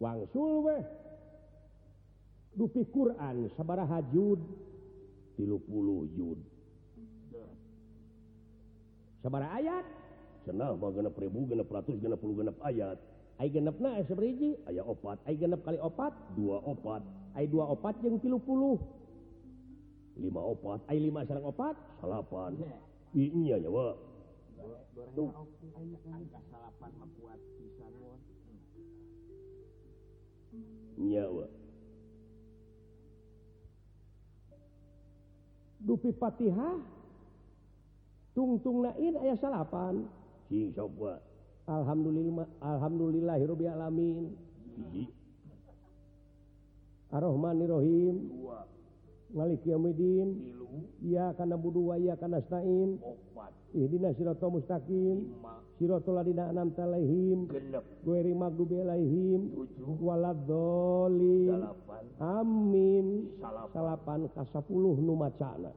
Wangsul 0.00 0.64
weh. 0.64 0.84
Dupi 2.56 2.82
Quran 2.88 3.52
sabaraha 3.54 4.00
jud 4.10 4.40
30 5.36 6.16
jud 6.16 6.40
sabara 9.20 9.52
ayat. 9.60 9.99
senal 10.44 10.76
genep 10.76 11.14
ribu 11.16 11.44
genep 11.46 11.68
ratus 11.68 11.96
genep 12.00 12.18
puluh 12.20 12.40
genep 12.40 12.56
ayat. 12.64 12.96
Ay 13.40 13.48
genep 13.48 13.80
na 13.80 14.00
seberiji 14.04 14.60
ayah 14.68 14.84
opat. 14.84 15.16
Ay 15.24 15.40
genep 15.40 15.64
kali 15.64 15.80
opat? 15.80 16.12
Dua 16.36 16.60
opat. 16.60 17.00
Ay 17.32 17.48
dua 17.48 17.72
opat 17.72 17.96
yang 18.04 18.20
tilu 18.20 18.36
puluh? 18.36 18.76
Lima 20.20 20.44
opat. 20.44 20.84
Ay 20.92 21.00
lima 21.00 21.24
sarang 21.24 21.48
opat? 21.48 21.72
Salapan. 22.04 22.60
Iya 23.16 23.56
nyawa 23.64 23.96
tuh. 25.16 25.32
Salapan 26.52 26.90
makuat 27.00 27.40
pisan 27.56 27.92
nyawa 31.00 31.48
dupi 35.80 36.12
patihah 36.12 36.76
tungtung 38.36 38.84
nain 38.84 39.16
ayah 39.24 39.36
salapan. 39.40 40.04
Alhamdulillah 41.70 42.46
alhamdulillahirabbil 42.58 43.70
alamin. 43.70 44.34
Arrohmanirohim 47.10 48.16
Malikiamidin 49.30 50.58
ya 51.06 51.30
karena 51.38 51.54
budu 51.54 51.94
waya 51.94 52.18
karena 52.18 52.42
stain. 52.42 52.98
Idina 53.70 54.10
siratal 54.18 54.50
mustaqim. 54.50 55.38
Siroto 55.78 56.10
ladina 56.12 56.50
anam 56.50 56.74
talehim 56.74 57.48
Gueri 58.04 58.34
magdubelaihim 58.34 59.54
Waladoli 60.02 61.46
Amin. 62.18 63.30
Salapan. 63.70 64.26
Kasapuluh 64.34 64.98
nu 64.98 65.14
macana. 65.14 65.70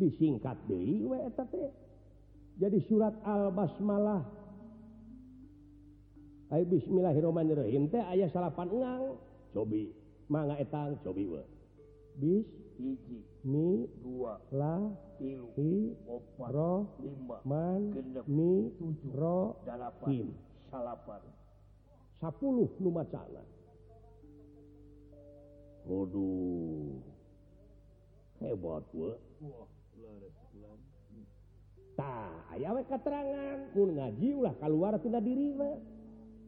Disingkat 0.00 0.56
deui 0.64 1.04
we 1.04 1.20
eta 1.20 1.44
teh. 1.44 1.85
jadi 2.56 2.78
surat 2.88 3.12
al-basmalah. 3.20 4.24
Hai 6.48 6.62
Bismillahirrahmanirrahim. 6.64 7.92
Teh 7.92 8.00
ayah 8.16 8.32
salapan 8.32 8.72
engang. 8.72 9.20
Cobi. 9.52 9.92
Mangga 10.32 10.56
etang 10.56 10.96
cobi 11.04 11.28
we. 11.28 11.42
Bis 12.16 12.46
hiji. 12.80 13.20
mi 13.46 13.86
dua. 14.02 14.42
la 14.50 14.90
tilu 15.22 15.54
hi 15.54 15.94
opat 16.10 16.50
ro 16.50 16.98
lima. 16.98 17.38
man 17.46 17.94
genep. 17.94 18.24
mi 18.26 18.74
tujuh. 18.74 19.14
ro 19.14 19.60
dalapan. 19.62 20.08
him. 20.10 20.28
Salapan. 20.72 21.22
Sapuluh 22.18 22.72
nu 22.80 22.90
macana 22.90 23.44
Waduh. 25.86 26.98
Hebat 28.42 28.84
we. 28.90 29.10
Wah, 29.46 29.70
Nah, 31.96 32.52
ayawe 32.52 32.84
keterangan 32.84 33.72
pun 33.72 33.96
ngajilah 33.96 34.54
keluar 34.60 35.00
tina 35.00 35.16
dirina 35.16 35.80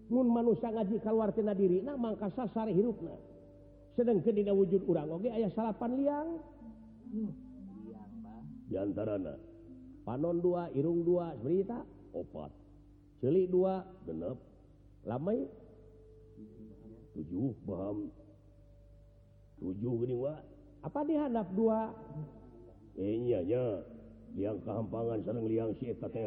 pun 0.09 0.29
manusia 0.29 0.73
ngaji 0.73 1.01
keluar 1.05 1.33
tina 1.33 1.53
diri 1.53 1.85
nah 1.85 1.97
mangka 1.97 2.29
sasar 2.33 2.69
hirupna. 2.69 3.17
Sedangkan 3.97 4.33
dina 4.33 4.53
wujud 4.53 4.85
urang 4.85 5.09
oge 5.09 5.33
ayah 5.33 5.53
salapan 5.53 5.93
liang. 5.97 6.29
Hmm. 7.09 7.33
diantarana 8.69 9.41
panon 10.05 10.45
dua 10.45 10.69
irung 10.77 11.01
dua 11.01 11.33
berita 11.41 11.81
opat. 12.13 12.53
Celik 13.25 13.49
dua 13.49 13.81
genep. 14.05 14.37
Lamai 15.09 15.49
tujuh 17.17 17.57
baham 17.65 18.13
tujuh 19.65 19.93
gini 20.05 20.17
wa. 20.17 20.37
Apa 20.85 21.01
dihandap 21.09 21.49
dua? 21.57 21.97
Eh 23.01 23.17
nyanya 23.17 23.83
yang 24.37 24.61
kehampangan 24.61 25.25
sareng 25.25 25.47
liang 25.49 25.73
si 25.79 25.89
eta 25.89 26.09
teh. 26.11 26.27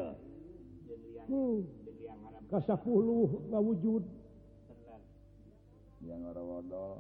Hmm. 1.30 1.62
Ka 2.50 2.60
10 2.60 2.82
ngawujud. 3.52 4.04
Yang 6.02 6.22
ora 6.34 6.44
wadah. 6.44 6.96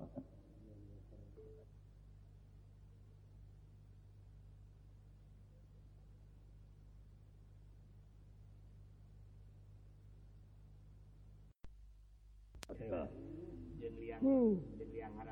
Hmm. 14.21 14.61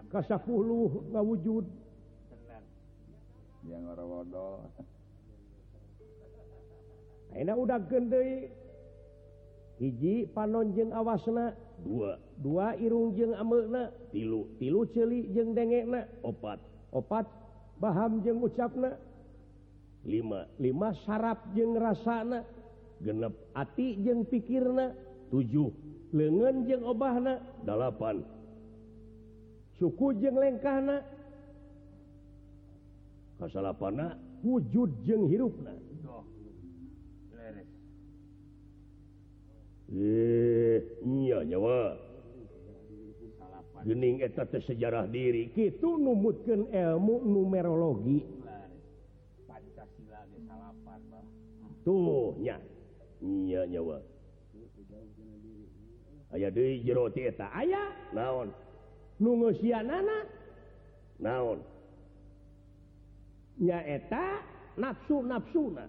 Ka 0.09 0.19
10 0.25 1.13
ngawujud. 1.13 1.65
Yang 3.69 3.83
ora 3.85 4.03
wadah. 4.03 4.88
Aina 7.35 7.53
udah 7.53 7.79
gede 7.85 8.49
hiji 9.79 10.29
panonjeng 10.33 10.93
awasna. 10.93 11.53
Dua. 11.79 12.19
Dua 12.35 12.75
irung 12.75 13.15
jeng 13.15 13.31
amelna 13.35 13.93
tilu. 14.11 14.49
Tilu 14.59 14.83
celi 14.91 15.31
jeng 15.31 15.55
dengekna. 15.55 16.05
Opat. 16.25 16.59
Opat 16.91 17.25
paham 17.79 18.19
jeng 18.25 18.43
ucapna. 18.43 18.99
Lima. 20.03 20.49
Lima 20.59 20.91
sarap 21.07 21.55
jeng 21.55 21.79
rasana. 21.79 22.43
Genep. 22.99 23.31
Ati 23.55 23.95
jeng 24.03 24.27
pikirna. 24.27 24.91
Tujuh. 25.31 25.71
Lengan 26.11 26.67
jeng 26.67 26.83
obahna. 26.83 27.39
Delapan 27.63 28.39
suku 29.79 30.19
jeng 30.19 30.35
lengkahna. 30.35 30.99
Kasalapana 33.39 34.19
wujud 34.43 35.07
jeng 35.07 35.31
hirupna. 35.31 35.71
Eh, 39.89 40.77
iya 41.01 41.41
nyawa 41.41 41.97
Gening 43.79 44.19
eta 44.19 44.43
teh 44.43 44.59
sejarah 44.59 45.07
diri. 45.07 45.55
Kitu 45.55 45.95
numutkeun 45.95 46.67
ilmu 46.67 47.23
numerologi. 47.23 48.19
Pancasila 49.47 50.19
geus 50.27 50.43
salapan 50.45 50.99
tuh 51.87 52.35
nya. 52.43 52.59
Iya 53.23 53.63
nyawa 53.71 54.03
aya 56.35 56.51
deui 56.53 56.83
jero 56.85 57.09
teh 57.09 57.31
eta. 57.31 57.49
Aya 57.55 58.11
naon? 58.13 58.53
Nu 59.17 59.39
ngeusianana? 59.39 60.17
Naon? 61.19 61.59
Nya 63.59 63.79
eta 63.83 64.43
nafsu 64.79 65.23
nafsuna 65.23 65.87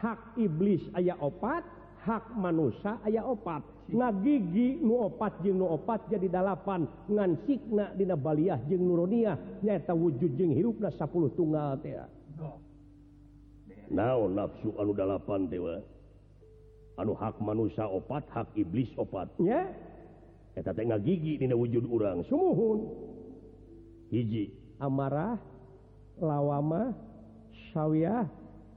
hak 0.00 0.40
iblis 0.40 0.80
aya 0.96 1.16
opat 1.20 1.64
hak 2.04 2.36
manusia 2.36 2.96
aya 3.04 3.24
opat. 3.24 3.62
Nga 3.90 4.08
gigi 4.22 4.78
nu 4.78 5.02
opat 5.02 5.42
jeng 5.42 5.58
nu 5.58 5.66
opat 5.66 6.06
jadi 6.08 6.30
dalapan. 6.30 6.86
Ngan 7.10 7.30
sikna 7.44 7.90
dina 7.98 8.14
baliah 8.14 8.58
jeng 8.70 8.86
nuroniah 8.86 9.36
nyata 9.60 9.92
wujud 9.92 10.38
jeng 10.38 10.54
hirupna 10.54 10.94
sapuluh 10.94 11.32
tunggal 11.34 11.76
teh. 11.82 11.98
Naon 13.90 14.38
nafsu 14.38 14.70
anu 14.78 14.94
dalapan 14.94 15.50
dewa 15.50 15.82
anu 16.94 17.12
hak 17.18 17.42
manusia 17.42 17.84
opat 17.90 18.22
hak 18.30 18.54
iblis 18.54 18.90
opat. 18.94 19.26
Nya? 19.42 19.66
Eta 20.54 20.70
teh 20.70 20.86
gigi 21.02 21.42
dina 21.42 21.58
wujud 21.58 21.84
urang. 21.90 22.22
Sumuhun. 22.30 22.86
Hiji. 24.14 24.54
Amarah 24.80 25.36
lawamah 26.16 26.94
syawiyah 27.72 28.24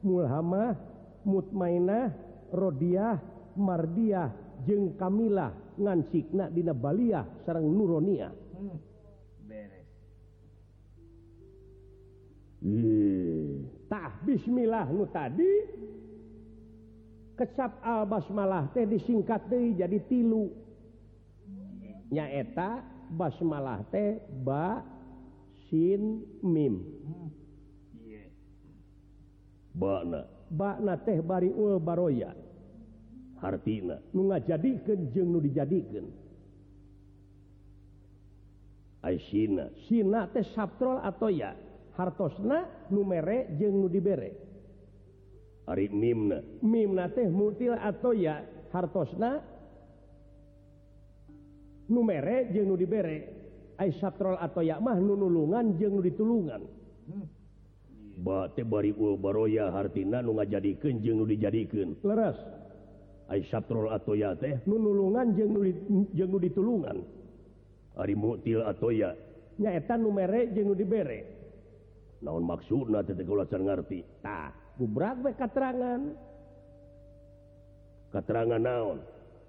mulhamah 0.03 0.75
mutmainah 1.23 2.12
Rodiah 2.53 3.17
mardiah 3.57 4.29
jeng 4.63 4.93
Kamilah 4.93 5.77
ngansikna 5.77 6.53
dina 6.53 6.77
Baliah 6.77 7.25
sareng 7.43 7.65
nuronia 7.65 8.29
hmm. 12.61 13.89
tah 13.89 14.21
Bismillah 14.21 14.87
nu 14.93 15.09
tadi 15.09 15.51
kecap 17.33 17.81
albasmalah 17.81 18.69
teh 18.77 18.85
disingkat 18.85 19.49
deui 19.49 19.73
jadi 19.73 19.97
tilu 20.05 20.53
nyaeta 22.13 22.85
basmalah 23.09 23.81
teh 23.89 24.21
ba 24.45 24.85
sin 25.69 26.21
mim 26.45 26.85
hmm. 26.85 27.29
yeah. 28.05 28.29
bakna 30.53 31.01
teh 31.01 31.17
bari 31.25 31.49
baroya. 31.81 32.31
Hartina 33.41 33.97
nu 34.13 34.29
ngajadikeun 34.29 35.11
jeung 35.11 35.29
nu 35.33 35.39
dijadikeun. 35.41 36.07
Ai 39.03 39.19
sina 39.19 39.67
teh 40.31 40.39
teh 40.39 40.45
satrol 40.55 41.01
ya 41.33 41.51
hartosna 41.97 42.87
nu 42.93 43.03
mere 43.03 43.51
jeung 43.59 43.81
nu 43.81 43.89
dibere. 43.89 44.31
Ari 45.67 45.89
mimna. 45.91 46.39
Mimna 46.61 47.09
teh 47.11 47.27
mutil 47.27 47.75
atoya. 47.75 48.45
Hartosna 48.71 49.43
nu 51.89 52.01
mere 52.05 52.47
jeung 52.53 52.69
nu 52.71 52.79
dibere. 52.79 53.17
Ai 53.75 53.91
satrol 53.99 54.39
ya 54.63 54.79
mah 54.79 54.95
nu 55.01 55.19
nulungan 55.19 55.75
jeung 55.75 55.97
nu 55.97 56.01
ditulungan. 56.01 56.61
Hmm. 57.03 57.42
baroya 59.17 59.73
hartina 59.73 60.21
nu 60.21 60.38
jadikan 60.45 61.02
nu 61.02 61.26
dijadikan 61.26 61.97
leras 62.06 62.38
Sabtrol 63.49 63.89
atau 63.89 64.13
ya 64.13 64.38
teh. 64.38 64.62
Nulungan 64.69 65.34
jeng 65.34 66.32
ditulungan. 66.38 67.02
Hari 67.97 68.13
mutil 68.17 68.62
atau 68.62 68.89
ya 68.93 69.13
nyaetan 69.58 70.02
numerek 70.02 70.54
jeng 70.58 70.73
diberre 70.73 71.30
naon 72.26 72.41
maksud 72.41 72.89
ngertitah 72.89 74.49
keterangan 75.38 76.02
keterangan 78.10 78.62
naon? 78.62 78.97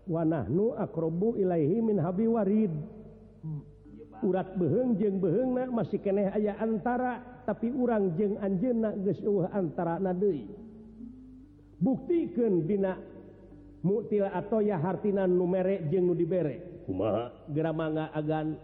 Wanahnu 0.05 0.77
akrobu 0.77 1.41
Ilaihi 1.41 1.81
min 1.81 1.97
Habi 1.97 2.29
Warid. 2.29 2.73
Hmm, 3.41 3.65
Urat 4.21 4.53
beheng 4.61 5.01
jeng 5.01 5.17
beheng 5.17 5.57
masih 5.73 5.97
keeh 5.97 6.29
aya 6.29 6.61
antara. 6.61 7.34
tapi 7.45 7.69
urang 7.71 8.17
jeung 8.17 8.41
Anjena 8.41 8.97
antara 9.53 10.01
nadi 10.01 10.49
buktikan 11.79 12.65
Dina 12.65 12.97
mutila 13.85 14.33
atau 14.33 14.65
ya 14.65 14.81
hartinan 14.81 15.31
numerek 15.37 15.93
jeng 15.93 16.09
nu 16.09 16.17
diberek 16.17 16.89
Gramanga 17.53 18.13
agan 18.13 18.57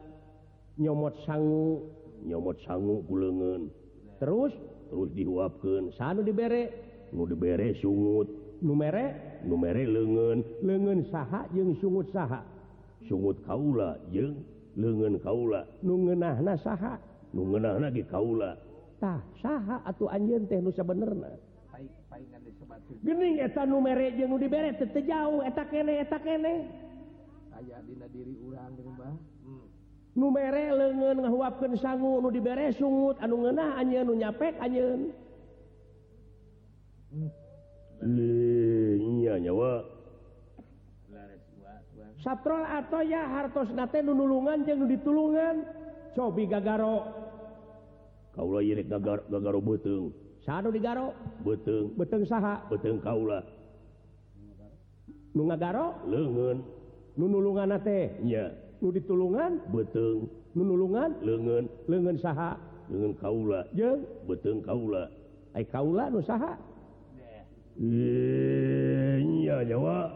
nyomot 0.76 1.16
sanggu 1.24 1.88
nyomot 2.24 2.56
sanggu 2.64 3.04
gulengen 3.08 3.72
terus? 4.20 4.52
Terus 4.90 5.08
dihuapkan 5.14 5.94
sana 5.94 6.18
diberre 6.20 6.68
nu 7.14 7.22
diberre 7.22 7.78
sungut. 7.78 8.26
Numerek 8.60 9.40
numerek 9.48 9.88
lengen 9.88 10.44
lengen 10.60 11.06
saha 11.08 11.48
jeung 11.54 11.72
sungut 11.80 12.10
saha? 12.12 12.44
Sungut 13.08 13.40
kaula 13.46 13.96
jeung 14.12 14.36
lengen 14.76 15.16
kaula. 15.22 15.64
Nu 15.80 15.96
ngenahna 16.04 16.58
saha? 16.60 16.98
Nu 17.32 17.48
ngenahna 17.48 17.88
ge 17.94 18.04
kaula. 18.10 18.58
tah 19.00 19.24
saha 19.40 19.80
atau 19.88 20.06
anjir 20.12 20.44
teh 20.44 20.60
nusa 20.60 20.84
bener 20.84 21.16
Gening 23.00 23.40
eta 23.40 23.64
numere 23.64 24.12
jeung 24.18 24.34
nu 24.34 24.36
dibere 24.36 24.74
teu 24.76 25.00
jauh 25.00 25.40
eta 25.46 25.64
kene 25.70 26.04
eta 26.04 26.18
kene. 26.18 26.68
Aya 27.54 27.78
dina 27.86 28.06
diri 28.10 28.34
urang 28.44 28.76
geuning 28.76 28.96
Bah. 28.98 29.14
Hmm. 29.46 29.64
Numere 30.18 30.74
leungeun 30.74 31.18
ngahuapkeun 31.22 31.78
sangu 31.78 32.18
nu 32.18 32.28
dibere 32.34 32.74
sungut 32.74 33.16
anu 33.22 33.46
ngeunah 33.46 33.78
anjeun 33.78 34.04
nu 34.04 34.14
nyapek 34.18 34.54
anjeun. 34.58 35.00
Hmm. 37.14 37.30
Le 38.04 38.36
nya 39.00 39.34
nyawa. 39.38 39.72
Satrol 42.20 42.68
atau 42.68 43.00
ya 43.00 43.24
hartos 43.24 43.72
nate 43.72 44.04
nu 44.04 44.12
nulungan 44.12 44.66
jeung 44.66 44.84
nu 44.84 44.86
ditulungan. 44.90 45.62
Cobi 46.10 46.50
gagaro 46.50 47.29
Kaula 48.30 48.62
yirik 48.62 48.86
gagar 48.86 49.26
gagaro 49.26 49.58
beteng. 49.58 50.14
Sadu 50.46 50.70
digaro? 50.70 51.12
Beteng. 51.42 51.92
Beteng 51.98 52.22
saha? 52.24 52.62
Beteng 52.70 53.02
kaula. 53.02 53.42
Nu 55.34 55.46
ngagaro? 55.46 56.06
Leungeun. 56.06 56.58
Nu 57.18 57.24
nulungan 57.26 57.74
teh? 57.82 58.10
Nya. 58.22 58.54
Nu 58.80 58.88
ditulungan? 58.94 59.60
Beteng. 59.74 60.30
Nu 60.54 60.62
nulungan? 60.62 61.10
Leungeun. 61.20 61.64
Leungeun 61.90 62.18
saha? 62.22 62.56
Leungeun 62.88 63.14
kaula. 63.18 63.60
Jeung 63.74 64.06
beteng 64.30 64.62
kaula. 64.62 65.10
Ai 65.54 65.66
kaula 65.66 66.06
nu 66.08 66.22
saha? 66.22 66.54
Eh, 67.80 69.16
iya 69.24 69.64
nyawa. 69.64 70.12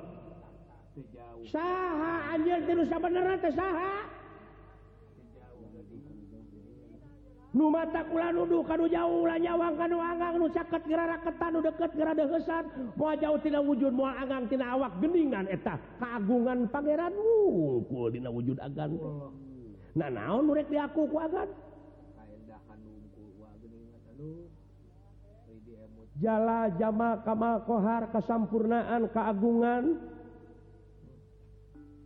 Saha 1.49 2.35
anjir 2.37 2.61
tilu 2.67 2.85
sabenerna 2.89 3.41
teh 3.41 3.53
saha? 3.53 4.14
nu 7.55 7.71
mata 7.71 8.03
kula 8.11 8.35
nuduh 8.35 8.67
kanu 8.67 8.91
jauh 8.91 9.31
lah 9.31 9.39
nyawang 9.39 9.79
kanu 9.79 10.03
angang 10.03 10.43
nu 10.43 10.51
caket 10.51 10.83
gerara 10.91 11.23
ketan 11.23 11.51
nu 11.55 11.63
deket 11.63 11.91
gerada 11.95 12.27
hesan 12.27 12.67
jauh 12.99 13.39
tina 13.39 13.63
wujud 13.63 13.95
moal 13.95 14.11
angang 14.11 14.51
tina 14.51 14.75
awak 14.75 14.99
geningan 14.99 15.47
eta 15.47 15.79
kagungan 16.03 16.67
pangeran. 16.67 17.15
Uh, 17.15 17.79
Wungkul 17.79 18.11
dina 18.11 18.27
wujud 18.35 18.59
agan. 18.59 18.91
Oh. 18.99 19.31
nah 19.95 20.11
naon 20.11 20.51
diaku 20.67 21.07
ku 21.07 21.17
agan? 21.23 21.47
Jala 26.19 26.75
jama 26.75 27.23
kamal 27.23 27.63
kohar 27.71 28.11
kesampurnaan 28.11 29.07
keagungan. 29.15 30.03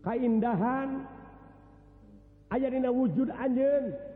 Keindahan. 0.05 1.09
Ayat 2.53 2.73
dina 2.77 2.93
wujud 2.93 3.33
anjen 3.33 4.08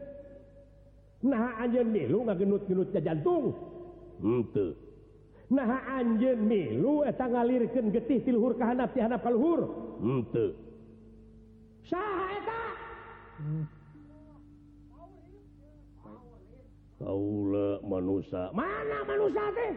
nah 1.23 1.59
anjen 1.63 1.89
milu 1.91 2.27
ngagenut-genut 2.27 2.89
ke 2.91 3.01
jantung. 3.03 3.55
Henteu. 4.23 4.75
Nah 5.51 5.71
anjen 5.99 6.47
milu 6.47 7.07
eta 7.07 7.27
ngalirkeun 7.31 7.95
getih 7.95 8.23
ti 8.23 8.31
luhur 8.35 8.59
ka 8.59 8.67
handap 8.71 8.91
ti 8.95 9.01
handap 9.01 9.23
ka 9.23 9.31
luhur. 9.31 9.71
Henteu. 10.03 10.55
Saha 11.87 12.27
eta? 12.39 12.63
Kaula 17.03 17.83
manusia 17.83 18.51
mana 18.55 18.99
manusia 19.07 19.47
teh? 19.55 19.73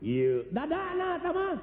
Ieu. 0.00 0.44
Dadana 0.52 1.20
eta 1.20 1.30
mah? 1.32 1.56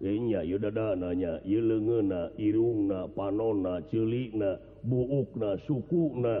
Inya 0.00 0.40
yu 0.40 0.56
dadananya, 0.56 1.44
yu 1.44 1.60
leungna, 1.60 2.32
irungna, 2.40 3.04
panona, 3.12 3.84
celikna, 3.92 4.56
buukna, 4.80 5.60
sukuna, 5.68 6.40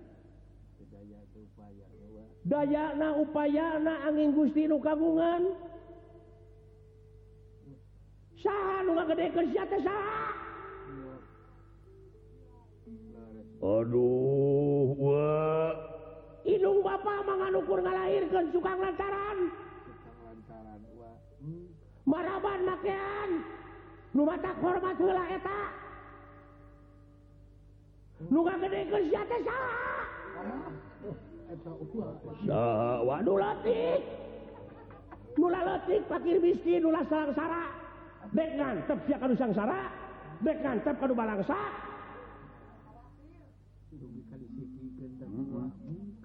dayana 2.45 3.15
upayana 3.17 3.93
angin 4.07 4.33
Gusti 4.33 4.67
nu 4.67 4.81
kagungan. 4.81 5.53
Aduh 13.61 14.97
hidung 16.41 16.81
Bapak 16.81 17.21
menganukur 17.29 17.79
ngalahirkan 17.85 18.49
suka 18.49 18.73
lantaran. 18.73 19.37
Maraban 22.09 22.61
makean. 22.65 23.29
Nu 24.11 24.25
mata 24.25 24.51
hormat 24.59 24.97
eta. 25.29 25.61
Nu 28.29 28.45
gede 28.45 28.81
kerja 28.89 29.21
teh 29.25 29.41
saha? 29.45 30.90
so, 31.59 33.03
waduh 33.03 33.37
latik. 33.39 34.01
Mula 35.35 35.59
letik 35.67 36.07
pakir 36.07 36.39
miskin 36.39 36.87
ulah 36.87 37.03
sangsara 37.07 37.81
bek 38.31 38.49
ngantep 38.55 38.99
sia 39.07 39.17
kanu 39.19 39.35
sangsara 39.35 39.91
bek 40.39 40.57
ngantep 40.63 40.95
kanu 41.01 41.13
balangsa 41.17 41.57
hmm? 45.25 46.21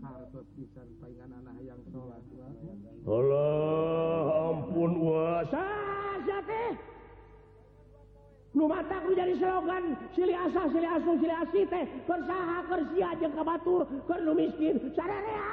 Allah 3.07 4.27
ampun 4.51 4.93
wasa 5.01 5.96
mata 8.64 8.97
jadi 9.12 9.37
slogan 9.37 9.85
sili 10.16 10.33
asa 10.33 10.73
sili 10.73 10.88
asu 10.88 11.12
sili 11.21 11.35
asi 11.37 11.61
teh. 11.69 11.85
Bersaha 12.09 12.64
kersia 12.64 13.12
aja 13.12 13.29
ke 13.29 13.42
batur 13.45 13.85
kernu 14.09 14.33
miskin. 14.33 14.81
Sararea 14.97 15.45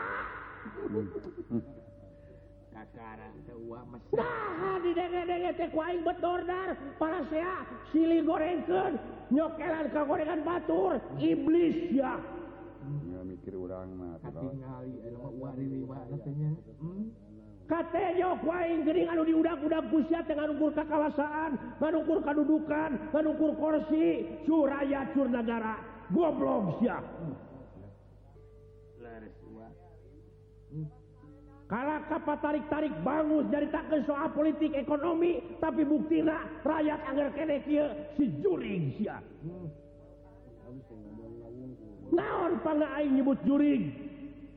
sekarang 2.94 3.34
teh 3.50 3.58
uang 3.58 3.88
mesin 3.89 4.16
nah 4.16 4.78
di 4.80 4.92
denge 4.94 5.22
denge 5.26 5.52
teh 5.58 5.70
bet 5.74 5.98
betordar 6.06 6.70
para 7.02 7.26
sea 7.34 7.66
sili 7.89 8.22
gorengkeun. 8.22 8.94
Nyokelan 9.34 9.89
ka 9.89 10.06
gorengan 10.06 10.46
batur. 10.46 11.02
Iblis 11.18 11.89
ya. 11.89 12.22
Ya 13.10 13.20
mikir 13.26 13.58
urang 13.58 13.98
mah 13.98 14.22
tinggal 14.22 14.84
ieu 14.86 15.16
mah 15.18 15.32
uang 15.34 15.56
di 15.58 15.66
teh 15.74 16.06
katanya 16.13 16.52
hmm? 16.80 17.04
diudak-udakku 19.26 20.06
kekawasaan 20.78 21.58
manukur 21.82 22.22
kadudukan 22.22 23.10
manukur 23.10 23.58
korsi 23.58 24.30
Suraya 24.46 25.10
Curnagara 25.18 25.82
goblok 26.14 26.78
hmm. 30.70 30.88
kalau 31.66 31.98
kapal 32.06 32.38
tarik-tarik 32.38 32.94
bangus 33.02 33.50
dari 33.50 33.66
tak 33.74 33.90
ke 33.90 34.06
soal 34.06 34.30
politik 34.38 34.78
ekonomi 34.78 35.42
tapi 35.58 35.82
buktina 35.82 36.46
rakyat 36.62 37.02
agar 37.10 37.34
kene 37.34 37.66
si 37.66 38.26
juring 38.46 38.94
sia. 39.02 39.18
Hmm. 39.42 39.74
naon 42.14 42.62
pangga 42.62 42.86
aing 43.02 43.18
nyebut 43.18 43.42
juring? 43.42 43.90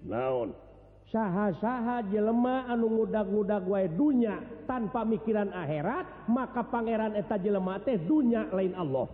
Naon? 0.05 0.66
saha-saha 1.15 2.03
jelema 2.11 2.67
anu 2.67 2.91
muda-guda 2.91 3.63
wae 3.63 3.87
dunya 3.95 4.43
tanpa 4.67 5.07
mikiran 5.07 5.55
akhirat 5.55 6.27
maka 6.27 6.67
Pangeran 6.67 7.15
eta 7.15 7.39
jelema 7.39 7.79
teh 7.79 7.95
dunya 7.95 8.51
lain 8.51 8.75
Allah. 8.75 9.07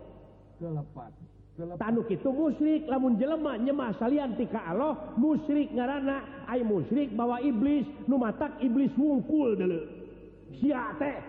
Kelepat. 0.57 1.13
Tanuk 1.53 2.09
itu 2.09 2.33
musyrik 2.33 2.89
lamun 2.89 3.21
jelema 3.21 3.61
nyemah 3.61 3.93
salyan 4.01 4.33
tika 4.33 4.73
Allah 4.73 5.13
musyrik 5.21 5.69
ngarana 5.69 6.49
ay 6.49 6.65
musyrik 6.65 7.13
bawa 7.13 7.37
iblis 7.45 7.85
nu 8.09 8.17
matak 8.17 8.57
iblis 8.57 8.89
wungkul 8.97 9.53
dulu 9.53 9.85
sia 10.57 10.97
teh. 10.97 11.21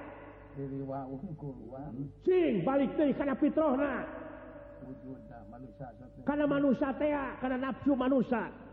Sing 2.25 2.65
balik 2.65 2.97
teh 2.97 3.13
kana 3.13 3.37
fitrahna 3.37 4.09
kana 6.25 6.45
manusia 6.49 6.89
teh 6.97 7.13
kana 7.45 7.61
nafsu 7.61 7.93
manusia. 7.93 8.64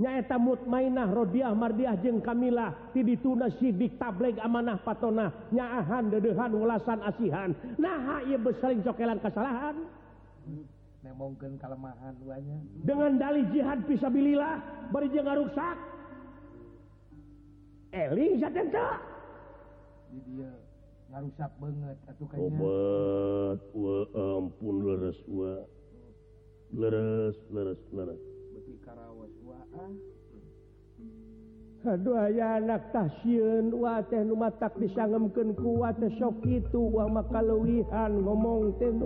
nyaeta 0.00 0.40
mutmainah 0.40 1.08
rodiah 1.12 1.52
mardiah 1.52 1.96
jeung 2.00 2.24
Kamilah 2.24 2.92
ti 2.96 3.04
tuna 3.20 3.52
sidik 3.60 4.00
tableg 4.00 4.40
amanah 4.40 4.80
patona 4.80 5.32
nyaahan 5.52 6.08
dedehan 6.08 6.52
ulasan 6.56 7.00
asihan. 7.04 7.50
Nah 7.76 8.24
ia 8.24 8.40
besaring 8.40 8.80
cokelan 8.80 9.20
kesalahan 9.20 9.76
mungkin 11.12 11.60
kelemahan 11.60 12.16
duanya. 12.18 12.56
Dengan 12.82 13.20
dalih 13.20 13.44
jihad 13.52 13.84
pisabilillah 13.84 14.88
bari 14.90 15.12
jeung 15.12 15.28
ngaruksak. 15.28 15.76
Eling 17.92 18.40
satenta 18.40 18.96
jadi 20.08 20.48
ngarusak 21.12 21.52
banget 21.60 21.96
atuh 22.08 22.26
kayaknya. 22.32 22.56
Obat 22.56 23.60
wa 23.76 23.98
ampun 24.16 24.76
leres 24.88 25.20
wa. 25.28 25.52
Leres 26.72 27.36
leres 27.52 27.80
leres. 27.92 28.31
anak 31.82 32.82
stasiun 32.90 33.74
teh 34.06 34.22
nu 34.22 34.38
bisa 34.78 35.02
ngemken 35.08 35.54
kuat 35.58 35.98
sok 36.18 36.46
itu 36.46 36.78
uang 36.94 37.18
maka 37.18 37.42
luwihan 37.42 38.22
ngomong 38.22 38.76
ten 38.78 39.02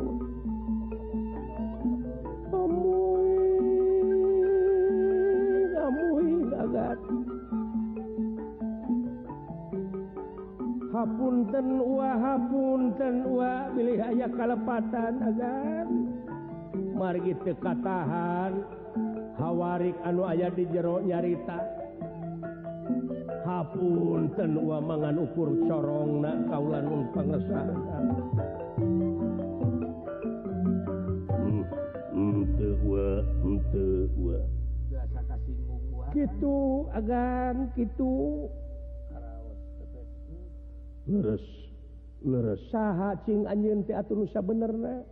hapunten 10.97 11.67
wa 11.81 12.11
hapunten 12.17 13.15
wa 13.29 13.69
bilih 13.77 14.01
aya 14.01 14.29
kalepatan 14.33 15.13
agar 15.21 15.85
margi 16.97 17.37
tekatahan 17.45 18.53
hawarik 19.37 19.97
anu 20.05 20.25
ayah 20.29 20.51
di 20.53 20.65
jero 20.73 21.01
nyarita. 21.05 21.59
Hapun 23.47 24.35
tenua 24.35 24.83
mangan 24.83 25.23
ukur 25.23 25.55
corong 25.71 26.19
na 26.21 26.35
kaulanun 26.51 27.07
pengesan 27.15 27.69
hmm, 32.11 32.43
gitu 36.11 36.57
agan 36.91 37.71
gitu 37.79 38.13
leres 41.07 41.47
leres. 42.27 42.61
Saha 42.75 43.15
cing 43.23 43.47
anjeun 43.47 43.87
teh 43.87 43.95
atuh 43.95 44.19
nusa 44.19 44.43
benerna 44.43 45.07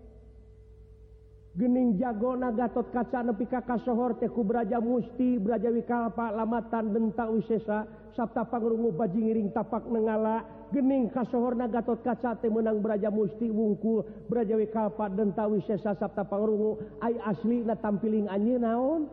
gening 1.54 1.94
jago 2.02 2.34
na 2.34 2.50
Gatot 2.50 2.90
kaca 2.90 3.22
nepi 3.22 3.46
Kakaksohor 3.46 4.18
teku 4.18 4.42
beraja 4.42 4.82
musti 4.82 5.38
beraja 5.38 5.70
wikalpa 5.70 6.34
lamatan 6.34 6.90
denta 6.90 7.30
Wisesa 7.30 7.86
Sabta 8.14 8.46
pangrungu 8.46 8.94
baji 8.94 9.26
ngiring 9.26 9.50
tapak 9.50 9.90
nengala. 9.90 10.46
Gening 10.70 11.10
kasohor 11.10 11.58
na 11.58 11.66
Gatot 11.66 12.02
kaca 12.02 12.38
teh 12.38 12.50
menang 12.50 12.78
beraja 12.78 13.10
musti 13.10 13.50
wungkul 13.50 14.06
beraja 14.30 14.54
wikalpa 14.58 15.10
denta 15.14 15.46
Wisesa 15.46 15.94
Sabta 15.98 16.26
pangrungu. 16.26 16.78
Ay 16.98 17.18
asli 17.22 17.62
na 17.62 17.78
tampiling 17.78 18.26
anye 18.30 18.58
naon? 18.58 19.10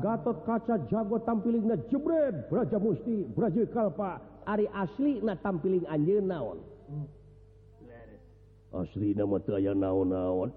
Gatot 0.00 0.48
kaca 0.48 0.80
jago 0.88 1.20
tampiling 1.24 1.68
na 1.68 1.76
jebret 1.92 2.48
beraja 2.48 2.80
musti 2.80 3.28
beraja 3.36 3.60
wikalpa 3.60 4.20
Ari 4.44 4.68
asli 4.72 5.20
na 5.24 5.36
tampiling 5.36 5.84
anye 5.88 6.20
naon? 6.20 6.60
Hmm. 6.88 7.23
asli 8.74 9.14
nama 9.14 9.38
aya 9.54 9.72
naon-naon. 9.72 10.50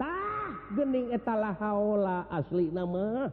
Gening 0.73 1.13
etala 1.13 1.53
haola 1.55 2.25
asli 2.33 2.73
nama. 2.73 3.29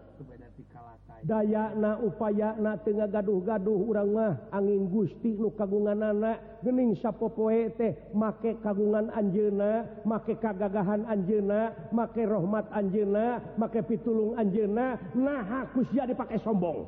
Daya 1.25 1.73
na 1.73 1.97
upaya 2.05 2.53
na 2.61 2.77
tengah 2.77 3.09
gaduh-gaduh 3.09 3.81
urang 3.81 4.13
mah. 4.13 4.37
Angin 4.53 4.93
Gusti 4.93 5.33
nu 5.41 5.57
kagungan 5.57 6.05
anak 6.05 6.61
gening 6.61 6.93
sapopoe 7.01 7.73
teh 7.81 7.97
make 8.13 8.61
kagungan 8.61 9.09
Anjena 9.09 9.89
make 10.05 10.37
kagagahan 10.37 11.09
Anjena 11.09 11.73
make 11.97 12.29
rahmat 12.29 12.69
Anjena 12.69 13.41
make 13.57 13.81
pitulung 13.89 14.37
Anjena 14.37 15.01
nah 15.17 15.65
aku 15.65 15.89
sia 15.89 16.05
dipakai 16.05 16.37
sombong. 16.45 16.85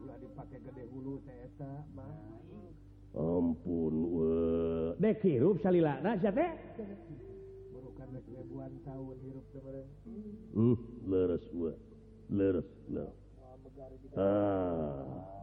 Dipakai 0.00 0.58
gede 0.64 0.88
hulu 0.88 1.20
ampun 3.18 3.94
weh. 4.16 4.57
dek 4.98 5.22
hirup 5.22 5.62
salilana 5.62 6.18
sia 6.18 6.34
teh? 6.34 6.50
Ribuan 8.08 8.72
tahun 8.82 9.16
hirup 9.20 9.46
hmm 10.54 10.76
leres 11.06 11.44
gua. 11.54 11.74
Leres 12.28 12.68
nah. 12.88 13.10
Ah 14.18 15.38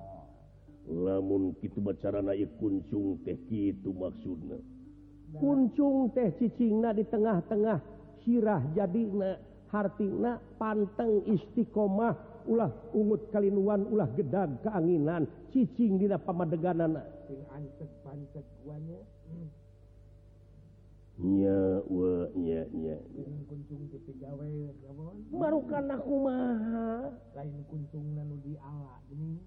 lamun 0.85 1.57
kitu 1.57 1.81
bacara 1.81 2.21
naik 2.21 2.61
kuncung 2.61 3.21
teh 3.25 3.37
kitu 3.49 3.89
maksudna. 3.89 4.61
Kuncung 5.35 6.13
teh 6.13 6.29
cicingna 6.37 6.93
di 6.93 7.03
tengah-tengah 7.09 7.81
sirah 8.21 8.61
jadina 8.77 9.37
hartina 9.73 10.37
panteng 10.61 11.25
istiqomah 11.25 12.45
ulah 12.45 12.69
ungut 12.93 13.33
kalinuan 13.33 13.83
ulah 13.89 14.07
gedag 14.13 14.61
keanginan 14.61 15.25
cicing 15.49 15.97
di 15.97 16.05
pamadeganan 16.07 17.01
keduanya 18.31 18.99
baru 25.31 25.59
karena 25.71 25.95
aku 25.95 26.15
lain 26.27 27.59
kuntungan 27.71 28.29
di 28.43 28.53
ala 28.59 28.99
ini 29.15 29.39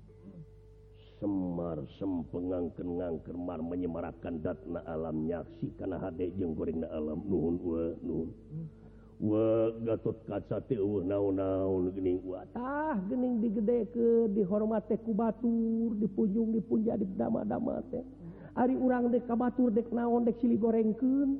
Semar 1.18 1.82
sempengangkenangkermar 1.98 3.58
menyemarakan 3.58 4.38
datna 4.38 4.86
alam 4.86 5.26
nyaksi 5.26 5.74
karena 5.74 5.98
hade 5.98 6.30
jeng 6.38 6.54
goreng 6.54 6.86
alam. 6.86 7.18
Nuhun 7.26 7.58
nuhun. 8.06 8.30
Gatot 9.82 10.14
kaca 10.30 10.62
naon-naoning 10.70 12.22
digede 13.42 13.90
ke 13.90 14.30
dihormati 14.30 14.94
ku 15.02 15.10
Batur 15.10 15.98
dipunjung 15.98 16.54
dipunja 16.54 16.94
di 16.94 17.02
dama-dama 17.18 17.82
teh 17.90 18.06
Ari 18.58 18.74
urang 18.74 19.14
dek 19.14 19.30
kabatur 19.30 19.70
dek 19.70 19.86
naon 19.94 20.26
dek 20.26 20.42
sili 20.42 20.58
gorengken 20.58 21.38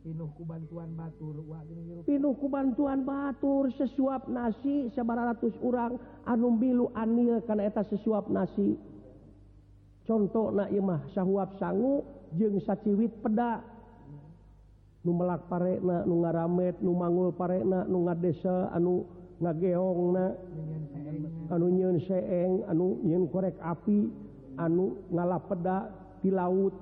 pinuhku 0.00 0.48
bantuan 0.48 0.96
Batur 0.96 1.44
pinuhku 2.08 2.46
bantuan 2.48 3.04
Batur 3.04 3.68
sesuap 3.76 4.32
nasi 4.32 4.88
sabar 4.96 5.20
ratus 5.34 5.52
urang 5.60 6.00
anum 6.24 6.56
bilu 6.56 6.88
anil 6.96 7.44
karena 7.44 7.68
eta 7.68 7.84
sesuap 7.84 8.32
nasi. 8.32 8.78
Contoh 10.08 10.50
namah 10.50 11.06
sahuap 11.12 11.60
sanggu 11.60 12.02
jeng 12.34 12.58
saciwit 12.64 13.20
peda. 13.20 13.60
Numelak 15.00 15.48
parena 15.48 16.04
nu 16.04 16.20
nga 16.20 16.44
nu 16.84 16.92
mangul 16.92 17.32
parena 17.32 17.88
nu 17.88 18.04
nga 18.04 18.14
desa 18.16 18.68
anu 18.72 19.04
ngageong 19.40 20.02
na. 20.12 20.26
Anu 21.50 21.66
nyen 21.66 22.00
seeng 22.04 22.64
anu 22.68 23.00
nyen 23.04 23.28
korek 23.28 23.56
api 23.60 24.08
anu 24.56 24.96
ngalap 25.12 25.44
peda. 25.46 25.78
di 26.20 26.30
laut. 26.32 26.72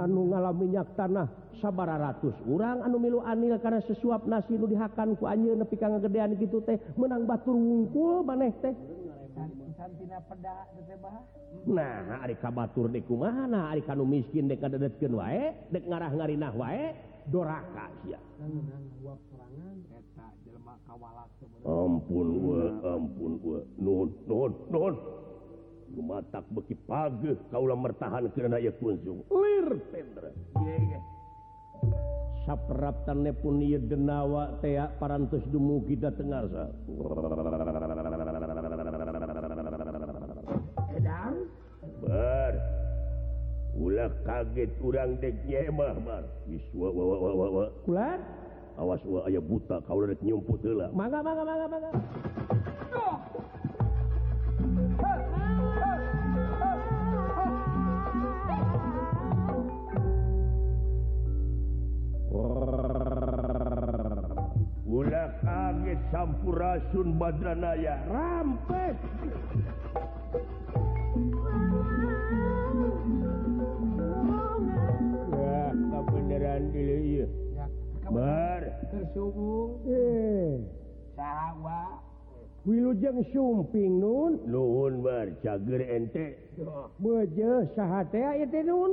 Anu 0.00 0.32
ngala 0.32 0.50
minyak 0.56 0.96
tanah 0.96 1.28
sabara 1.60 1.96
ratus 1.96 2.36
urang 2.44 2.84
anu 2.84 3.00
milu 3.00 3.24
anil 3.24 3.56
karena 3.60 3.80
sesuap 3.84 4.28
nasi 4.28 4.56
nu 4.60 4.68
dihakan 4.68 5.16
ku 5.16 5.24
anjir 5.24 5.56
nepi 5.56 5.76
ka 5.76 5.88
gedean 6.04 6.36
gitu 6.36 6.60
teh 6.64 6.76
menang 7.00 7.24
batur 7.24 7.56
wungkul 7.56 8.20
maneh 8.24 8.52
teh. 8.60 8.76
Nah 11.66 12.20
ari 12.24 12.36
kabatur 12.36 12.92
di 12.92 13.00
kumaha 13.04 13.72
ari 13.72 13.82
kanu 13.84 14.04
miskin 14.04 14.48
dek 14.48 14.60
kadedetkeun 14.60 15.16
wae 15.16 15.52
dek 15.72 15.84
ngarah 15.88 16.12
ngarinah 16.12 16.52
wae 16.56 16.92
doraka 17.28 17.88
sia. 18.04 18.20
Ampun 21.66 22.28
gue 22.36 22.62
ampun 22.84 23.32
gue 23.42 23.60
nuhun 23.80 24.08
nuhun 24.28 24.52
nuhun. 24.70 24.94
watak 26.16 26.48
beki 26.48 26.72
pagi 26.88 27.36
kaulah 27.52 27.76
lir 27.76 29.68
pendra 29.92 30.32
kunjungraptanne 32.46 33.36
pun 33.36 33.60
denawa 33.60 34.56
teak 34.64 34.96
paras 34.96 35.44
dumu 35.52 35.84
kita 35.84 36.08
ber 42.00 42.54
ulah 43.76 44.08
kaget 44.24 44.70
kurang 44.80 45.20
kulat? 47.84 48.20
Awas 48.76 49.00
aya 49.24 49.40
buta 49.40 49.80
kau 49.88 50.04
nyumputlah 50.04 50.92
maka 50.92 51.24
maka 51.24 51.42
maka 51.44 51.64
maka 51.64 51.90
guna 64.86 65.34
kaget 65.42 66.00
sampurasun 66.14 67.18
badranaya. 67.18 67.98
Rampet 68.06 68.94
ya 75.34 75.74
kebenaran 75.74 76.62
dulu 76.70 76.98
ya 77.02 77.26
bar. 78.10 78.62
tersubung 78.94 79.82
eh. 79.90 80.62
Sawa. 81.18 81.98
Wilujeng 82.66 83.22
sumping 83.30 84.02
nun. 84.02 84.42
Nuhun 84.46 85.02
bar. 85.02 85.30
Cager 85.42 85.82
ente. 85.86 86.38
Beje 86.98 87.70
sahatea 87.74 88.42
itu 88.42 88.60
nun? 88.66 88.92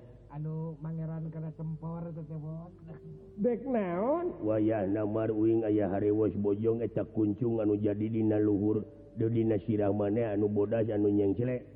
anu 0.31 0.79
mangeran 0.79 1.27
karena 1.27 1.51
tempor 1.59 2.07
dek 3.35 3.61
naon? 3.67 4.31
Wayah 4.39 4.87
namarwing 4.87 5.67
ayah 5.67 5.91
harewas 5.91 6.31
bojong 6.39 6.79
eta 6.79 7.03
kuncung 7.03 7.59
anu 7.59 7.75
jadi 7.75 8.07
dina 8.07 8.39
luhur. 8.39 8.87
De 9.19 9.27
dina 9.27 9.59
sirah 9.59 9.91
mane 9.91 10.23
anu 10.23 10.47
bodas 10.47 10.87
anu 10.87 11.11
nyeng 11.11 11.35
celek 11.35 11.67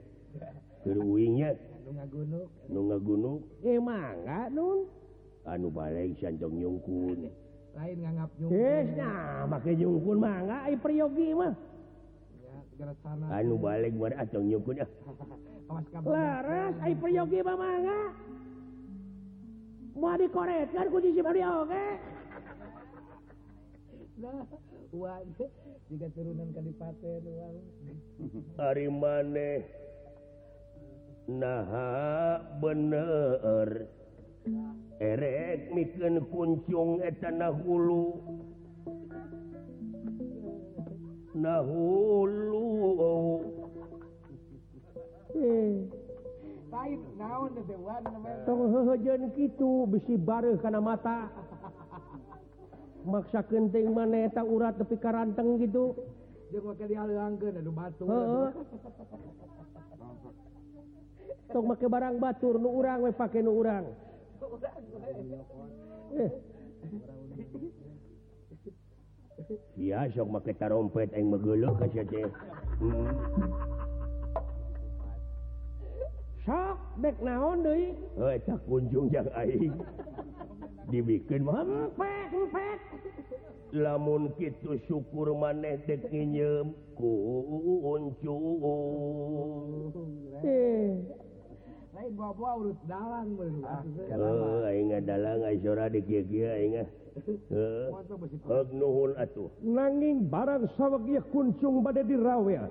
keruingnya 0.88 1.52
nu 2.72 2.80
ngagunung 2.90 3.38
eh 3.62 3.78
mangga 3.78 4.48
nun? 4.50 4.88
Anu 5.46 5.68
balik 5.70 6.16
sancong 6.18 6.56
nyungkun. 6.56 7.30
Lain 7.76 7.98
ngangap 8.02 8.30
nyungkun. 8.40 8.56
Yes 8.56 8.88
nah 8.96 9.46
make 9.52 9.72
nyungkun 9.76 10.18
mangga 10.18 10.58
ai 10.64 10.76
priyogi 10.80 11.36
mah. 11.36 11.54
Anu 13.36 13.56
balik 13.60 13.94
bari 14.00 14.16
atong 14.16 14.48
nyungkun 14.48 14.80
ah. 14.80 14.90
ya 15.92 16.00
laras 16.08 16.76
ai 16.80 16.96
priyogi 16.96 17.44
mah 17.44 17.58
mangga. 17.60 18.00
mau 19.96 20.20
dikoretkan 20.20 20.92
kunci 20.92 21.16
si 21.16 21.22
Mario 21.24 21.64
oke 21.64 21.86
nah 24.20 24.44
wajah 24.92 25.52
jika 25.88 26.08
turunan 26.12 26.52
kadipaten 26.52 27.24
uang 27.24 27.56
hari 28.60 28.88
maneh 28.92 29.64
nah 31.32 32.44
bener 32.60 33.88
erek 35.00 35.72
mikin 35.72 36.28
kuncung 36.28 37.00
etana 37.00 37.56
hulu 37.56 38.20
nah 41.36 41.64
hulu 41.64 42.68
hmm. 45.36 46.05
gitu 49.36 49.88
besi 49.90 50.16
baru 50.20 50.58
karena 50.60 50.82
mata. 50.84 51.30
Maksa 53.06 53.46
kenteng 53.46 53.94
maneta 53.94 54.42
urat 54.42 54.82
tepi 54.82 54.98
karanteng 54.98 55.62
gitu. 55.62 55.94
Make 61.56 61.88
barang 61.88 62.16
batur 62.20 62.58
nu 62.60 62.70
urang 62.74 63.06
we 63.06 63.14
pakai 63.14 63.46
nu 63.46 63.54
urang. 63.54 63.86
Biasa 69.78 70.22
make 70.26 70.54
tarompet 70.58 71.14
yang 71.14 71.30
megelo 71.30 71.78
kasih 71.78 72.08
sok 76.46 76.78
dek 77.02 77.18
naon 77.26 77.66
deui 77.66 77.98
heuh 78.18 78.38
tah 78.46 78.60
kunjung 78.70 79.10
jang 79.10 79.30
aing 79.34 79.74
dibikeun 80.94 81.42
mah 81.42 81.66
empek 81.66 82.30
empek 82.32 82.80
lamun 83.74 84.30
kitu 84.38 84.78
syukur 84.86 85.34
maneh 85.34 85.82
dek 85.90 86.06
nyeum 86.14 86.78
ku 86.94 87.12
eh 90.46 91.25
nanging 99.64 100.28
barang 100.28 100.68
sawwakya 100.76 101.24
kuncung 101.32 101.80
badai 101.80 102.04
dirawe 102.04 102.68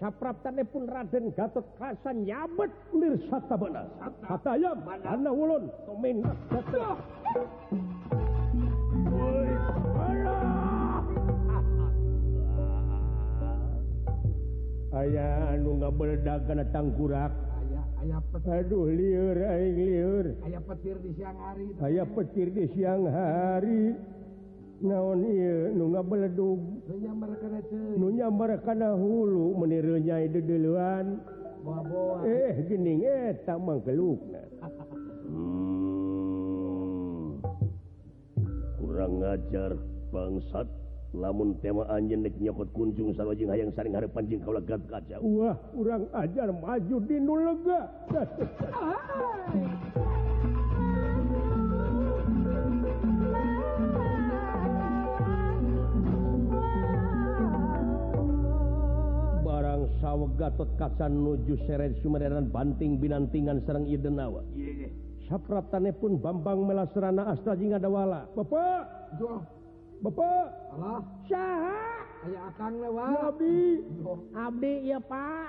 sapraptane 0.00 0.64
pun 0.64 0.88
Raden 0.88 1.28
Gatot 1.36 1.76
kasan 1.76 2.24
nyabet 2.24 2.72
lir 2.96 3.20
sata 3.28 3.60
benar 3.60 3.84
katanya 4.24 4.72
mana? 4.80 5.28
ulun 5.28 5.68
anu 14.94 15.70
nggak 15.76 15.92
berdagang 16.00 16.64
tangkurak. 16.72 17.32
Aduh 18.44 18.92
liur, 18.92 19.40
aing, 19.40 19.80
liur. 19.80 20.36
petir 20.68 21.00
di 21.00 21.16
siang 21.16 21.40
hari. 21.40 21.72
Aya 21.80 22.04
petir 22.04 22.52
di 22.52 22.68
siang 22.76 23.08
hari. 23.08 23.96
Naon 24.84 25.24
beledugnya 26.04 27.16
mereka 28.28 28.76
dahulu 28.76 29.56
menirunya 29.56 30.28
itu 30.28 30.44
duluan 30.44 31.24
eh 32.28 32.52
gening 32.68 33.00
eh 33.00 33.32
tak 33.48 33.56
mangkeluk 33.56 34.20
hmm. 35.32 37.40
kurang 38.76 39.24
ngajar 39.24 39.80
bangsat. 40.12 40.83
lamun 41.14 41.54
tema 41.62 41.86
anjnek 41.86 42.34
nyokot 42.42 42.74
kunjung 42.74 43.14
salajeng 43.14 43.54
hayang 43.54 43.70
saring 43.78 43.94
harapan 43.94 44.26
jeung 44.26 44.42
kaulegat 44.42 44.82
kaca. 44.90 45.22
Wah 45.22 45.54
urang 45.78 46.10
ajar 46.10 46.50
maju 46.50 46.96
di 47.06 47.16
nulega 47.22 47.86
barang 59.44 59.82
saweg 60.02 60.32
gatot 60.34 60.70
kaca 60.74 61.06
nuju 61.06 61.54
seret 61.62 61.94
sumereran 62.02 62.50
banting 62.50 62.98
binantingan 62.98 63.62
sareng 63.62 63.86
idenawa 63.86 64.42
sapratanipun 65.30 66.20
Bambang 66.20 66.66
Melasrana 66.66 67.32
Astra 67.32 67.54
jeung 67.54 67.72
Adawala 67.72 68.26
Bapak! 68.34 69.14
Duh. 69.14 69.53
Bapak. 70.04 70.44
Allah 70.76 71.00
Syaha. 71.24 71.80
Aya 72.24 72.40
akan 72.52 72.72
lewat 72.80 73.08
Abdi 73.24 73.60
Abdi 74.36 74.74
ya 74.92 75.00
Pak. 75.00 75.48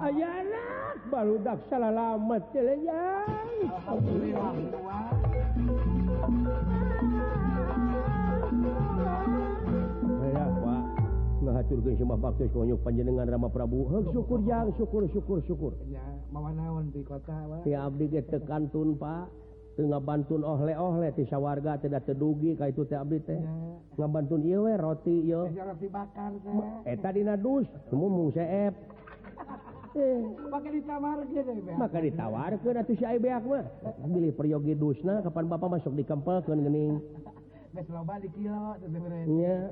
Ayana 0.00 0.96
baru 1.12 1.36
dak 1.44 1.60
salamet 1.68 2.40
celejang 2.54 3.28
Alhamdulillah 3.68 4.52
Ya 10.30 10.46
Pak 10.46 10.82
ngahaturkeun 11.40 11.96
semua 11.96 12.16
bakti 12.20 12.48
konyuk 12.52 12.80
panjenengan 12.84 13.28
Rama 13.28 13.48
Prabu. 13.48 13.88
Heuh 13.88 14.04
syukur 14.12 14.40
yang 14.44 14.72
syukur 14.76 15.02
syukur 15.08 15.38
syukur. 15.44 15.72
Nya 15.88 16.04
mawa 16.32 16.52
naon 16.52 16.92
di 16.92 17.00
kota 17.00 17.34
wae 17.48 17.64
Ti 17.64 17.72
Abdi 17.76 18.12
ge 18.12 18.20
teu 18.28 18.40
kantun 18.44 18.96
Pak. 19.00 19.49
ngabantun 19.88 20.42
ohle-ohle 20.44 21.08
ti 21.16 21.24
sawwarga 21.30 21.80
tidak 21.80 22.04
tedugi 22.04 22.56
ka 22.58 22.68
itu 22.68 22.84
teh. 22.84 23.40
Ngabanun 23.96 24.42
iwe 24.44 24.72
roti 24.76 25.28
yo 25.28 25.48
etadina 26.84 27.36
dus 27.36 27.68
mumung 27.92 28.32
seep. 28.32 28.74
Eh 29.96 30.22
maka 30.52 30.68
ditawarkan 30.70 31.78
maka 31.78 31.98
ditawarkeun 31.98 32.80
atuh 32.80 32.96
si 32.96 33.18
beak 33.20 33.44
mah. 33.44 33.64
Bilih 34.06 34.32
peryogi 34.36 34.74
dusna 34.76 35.24
kapan 35.24 35.48
bapak 35.48 35.80
masuk 35.80 35.94
di 35.96 36.04
kempel 36.04 36.42
kan 36.42 36.58
nya 39.30 39.70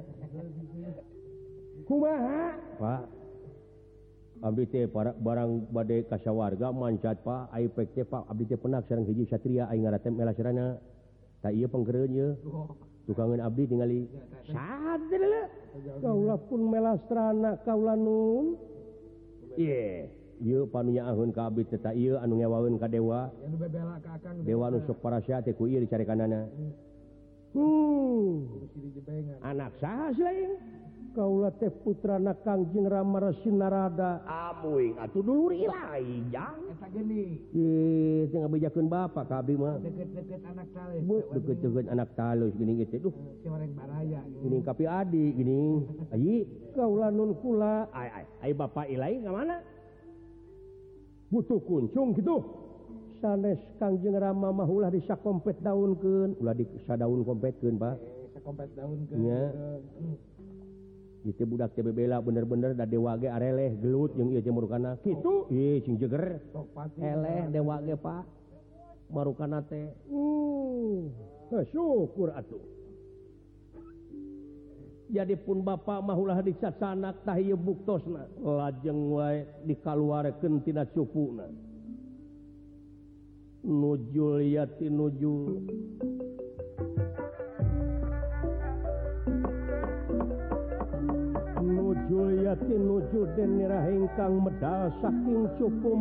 kumaha? 1.89 2.55
Pak. 2.79 3.18
Abdi 4.39 4.65
teh 4.71 4.85
para 4.87 5.11
barang 5.15 5.75
bade 5.75 6.07
kasya 6.07 6.31
warga 6.31 6.71
mancat 6.71 7.23
Pak 7.27 7.51
teh 7.95 8.07
Pak 8.07 8.31
Abdi 8.31 8.45
teh 8.47 8.59
penak 8.59 8.87
sareng 8.87 9.07
hiji 9.07 9.27
Satria 9.27 9.67
aing 9.67 9.83
ngaratem 9.83 10.15
elasrana 10.19 10.79
tak 11.43 11.55
iya 11.55 11.67
pengkerenya 11.67 12.39
tukangan 13.11 13.43
Abdi 13.43 13.63
tingali 13.67 14.01
sadar 14.47 15.51
kaulah 16.03 16.39
pun 16.47 16.61
melastrana 16.71 17.59
kaula 17.67 17.95
nun 17.99 18.55
ye. 19.59 20.07
Ieu 20.39 20.71
panunya 20.71 21.03
ahun 21.03 21.35
ka 21.35 21.51
abdi 21.51 21.67
teh 21.67 21.75
teta 21.75 21.91
ieu 21.91 22.15
anu 22.15 22.39
ngewaeun 22.39 22.79
ka 22.79 22.87
dewa. 22.87 23.27
Anu 23.43 23.59
bebela 23.59 23.99
ka 23.99 24.23
Akang 24.23 24.47
dewa 24.47 24.71
nu 24.71 24.79
sok 24.87 25.03
teh 25.43 25.55
ku 25.59 25.67
iya 25.67 25.83
dicari 25.83 26.07
kanana. 26.07 26.47
Hmm. 27.59 28.47
Anak 29.43 29.75
saha 29.83 30.15
lain. 30.15 30.78
Kaula 31.19 31.51
teh 31.51 31.67
putra 31.83 32.15
na 32.15 32.31
Kangjing 32.31 32.87
Ramara 32.87 33.35
Sinarada 33.43 34.23
Amuing 34.23 35.03
atuh 35.03 35.19
dulu 35.19 35.51
lain 35.51 36.31
jang. 36.31 36.63
Bejakeun 38.47 38.87
bapak 38.87 39.27
abdi 39.27 39.59
mah. 39.59 39.83
Deket-deket 39.83 40.47
anak 40.47 40.71
talus. 40.71 41.03
Bu 41.03 41.19
deket-deket 41.35 41.87
anak 41.91 42.15
talus 42.15 42.55
gini 42.55 42.79
geus 42.79 42.95
duh. 43.03 43.11
Eh, 43.11 43.35
Cimareng 43.43 43.75
baraya 43.75 44.23
gini. 44.31 44.63
Kapi 44.63 44.85
adi 44.87 45.25
gini. 45.35 45.83
Ayi 46.15 46.47
kaula 46.79 47.11
nun 47.11 47.35
kula. 47.43 47.91
Ai 47.91 48.23
ai 48.23 48.25
ay 48.47 48.53
bapak 48.55 48.87
ilai 48.87 49.19
ka 49.19 49.35
mana? 49.35 49.59
Butuh 51.35 51.59
kuncung 51.67 52.15
gitu. 52.15 52.47
Sanes 53.19 53.59
Kangjeng 53.83 54.15
Rama 54.15 54.55
mah 54.55 54.71
ulah 54.71 54.95
disakompet 54.95 55.59
daunkeun. 55.67 56.39
Ulah 56.39 56.55
disadaun 56.55 57.27
kompetkeun 57.27 57.75
Pak 57.75 57.99
eh, 57.99 58.39
Sakompet 58.39 58.71
daun 58.79 59.03
ke 59.11 59.19
itu 61.27 61.43
budak 61.43 61.75
TBBla 61.75 62.23
bener-bener 62.23 62.79
da 62.79 62.87
dewa 62.87 63.19
ge 63.19 63.27
areleh 63.27 63.75
gelut 63.83 64.15
yang 64.15 64.31
ieu 64.31 64.43
cemur 64.43 64.71
kana 64.71 64.95
gitu 65.03 65.51
iya 65.51 65.83
jeger. 65.83 66.39
Eleh 67.03 67.47
eh, 67.47 67.51
dewa 67.51 67.83
ge 67.83 67.99
pak. 67.99 68.25
Marukana 69.09 69.65
teh. 69.65 69.89
Uh 70.13 71.09
nah, 71.49 71.65
syukur 71.73 72.31
atuh. 72.37 72.61
Jadi 75.09 75.41
pun 75.41 75.65
bapak 75.65 76.05
mahulah 76.05 76.45
dicacanak 76.45 77.25
tah 77.25 77.41
ieu 77.41 77.57
buktosna. 77.57 78.29
Lajeng 78.39 79.11
wae 79.11 79.49
dikaluarkeun 79.65 80.61
tina 80.63 80.85
cupuna 80.85 81.49
nujul 83.69 84.41
yati 84.43 84.87
nujul 84.89 85.67
Juliatinwujudkang 91.89 94.35
medal 94.45 94.93
saking 95.01 95.49
cupu 95.57 95.97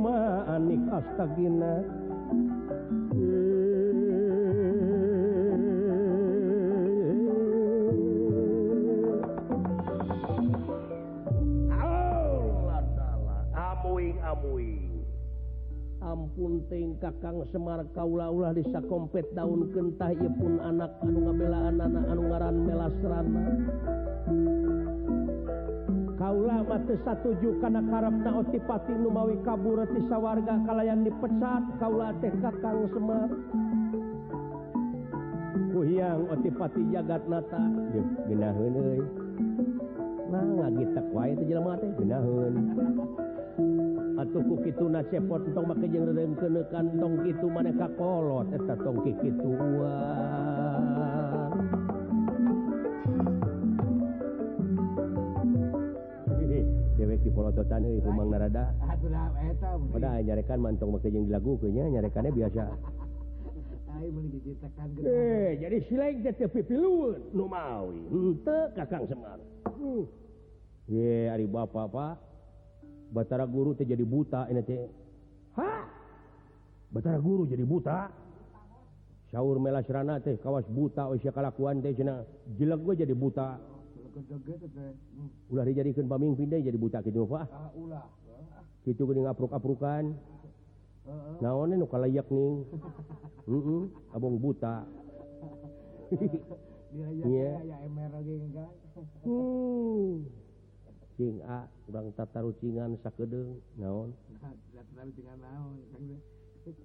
Anik 0.51 0.83
astagina 0.91 1.79
ampun 16.07 16.63
ting 16.71 16.95
kakang 16.99 17.43
Semar 17.51 17.83
kaula-ulah 17.95 18.53
bisa 18.55 18.79
kompet 18.87 19.27
daun 19.35 19.71
kentah 19.71 20.11
ia 20.15 20.29
pun 20.35 20.59
anak 20.63 20.91
anu 21.03 21.19
ngabelaan 21.27 21.79
anak 21.83 22.03
anu 22.07 22.21
ngaran 22.31 22.57
melasrana. 22.63 23.43
kaulama 26.17 26.81
satuju 27.05 27.61
karena 27.61 27.81
karepna 27.85 28.31
otipati 28.41 28.93
numawi 28.97 29.37
kabur 29.45 29.85
ti 29.85 30.01
sawarga. 30.09 30.65
Kalayan 30.65 31.05
dipecat 31.05 31.63
Kaula 31.77 32.09
teh 32.17 32.33
Kang 32.41 32.89
Semar. 32.89 33.29
Kuhiang 35.71 36.25
oh, 36.25 36.33
otipati 36.33 36.81
jagat 36.89 37.21
nata. 37.29 37.61
Atauku 44.17 44.55
itu 44.65 44.85
na 44.89 45.05
cepot 45.05 45.45
tong 45.53 45.69
make 45.69 45.85
jeng 45.93 46.09
kene 46.09 46.61
kantong 46.73 47.21
maneh 47.53 47.73
ka 47.77 47.85
kolot 48.01 48.49
tongki 48.81 49.13
itu 49.21 49.51
polototan 57.37 57.85
Umang 58.01 58.33
Narada. 58.33 58.73
Pada 59.93 60.09
nyarekan 60.25 60.57
mantong 60.57 60.89
maka 60.97 61.05
yang 61.05 61.29
dilagukunya 61.29 61.85
nyarekannya 61.93 62.33
biasa. 62.33 62.65
Eh, 63.97 65.57
jadi 65.57 65.81
kakang 68.77 69.09
Semar. 69.09 69.41
Hmm. 69.65 70.05
Ye 70.85 71.25
hari 71.25 71.49
bapak 71.49 71.89
pak. 71.89 72.13
Batara 73.09 73.49
guru 73.49 73.73
teh 73.73 73.89
jadi 73.89 74.05
buta 74.05 74.45
ini 74.53 74.61
Batara 76.93 77.17
guru 77.17 77.49
jadi 77.49 77.65
buta? 77.65 78.13
Saur 79.33 79.57
melasrana 79.57 80.21
teh 80.21 80.37
kawas 80.37 80.69
buta 80.69 81.09
usia 81.09 81.33
kalakuan 81.33 81.81
teh 81.81 81.97
jelek 81.97 82.79
gue 82.85 82.93
jadi 83.01 83.17
buta. 83.17 83.57
ulah 85.51 85.65
dijadikan 85.67 86.05
pemimpin 86.07 86.49
deh 86.49 86.61
jadi 86.61 86.77
buta 86.77 86.99
gitu 87.05 87.27
Pak 87.27 87.45
gitu 88.87 89.03
geuning 89.03 89.27
apruk-aprukan 89.27 90.15
naon 91.43 91.71
nu 91.75 91.87
kalayak 91.87 92.27
nih 92.31 92.63
mm 93.51 93.61
-mm, 93.61 93.81
abong 94.15 94.39
buta 94.39 94.87
iya. 97.27 97.51
hmm. 99.27 100.23
Cing 101.17 101.41
a 101.49 101.65
urang 101.89 102.13
tataru 102.13 102.53
cingan 102.61 102.93
sakedeng 103.01 103.57
naon? 103.73 104.13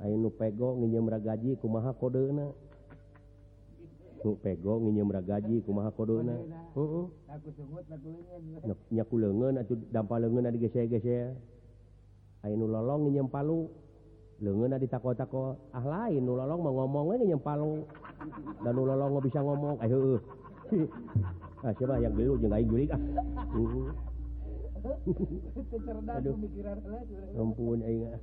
Lain 0.01 0.18
nu 0.24 0.33
pego 0.33 0.72
nginjem 0.80 1.05
ragaji 1.05 1.51
kumaha 1.61 1.93
kodeuna? 1.93 2.49
pego 4.38 4.78
nginyemra 4.78 5.20
gaji 5.26 5.58
kumaha 5.66 5.90
kodona 5.90 6.38
heeh. 6.78 7.06
Nyaku 8.94 9.14
leungeun 9.18 9.58
atuh 9.58 9.76
dampal 9.90 10.22
leungeun 10.22 10.46
ada 10.46 10.58
gesek-gesek. 10.58 11.34
Aya 12.42 12.54
nu 12.54 12.70
lolong 12.70 13.10
nginyem 13.10 13.26
palu. 13.26 13.66
Leungeun 14.38 14.74
ada 14.74 14.86
tako-tako. 14.86 15.58
Ah 15.74 15.82
lain 15.82 16.22
nu 16.22 16.38
lolong 16.38 16.60
mah 16.62 16.72
ngomong 16.72 17.06
nginyem 17.18 17.42
palu. 17.42 17.82
Dan 18.62 18.72
nu 18.78 18.82
lolong 18.86 19.18
bisa 19.18 19.42
ngomong. 19.42 19.82
Eh, 19.82 19.90
Ayo 19.90 19.96
heueuh 19.98 20.22
ah 21.66 21.72
siapa 21.76 22.00
yang 22.00 22.16
gelu 22.16 22.40
jeung 22.40 22.54
aing 22.54 22.68
gurik 22.70 22.90
ah. 22.94 23.00
Aduh, 26.18 26.34
ampun 27.38 27.78
aing. 27.86 28.08
Ah. 28.08 28.20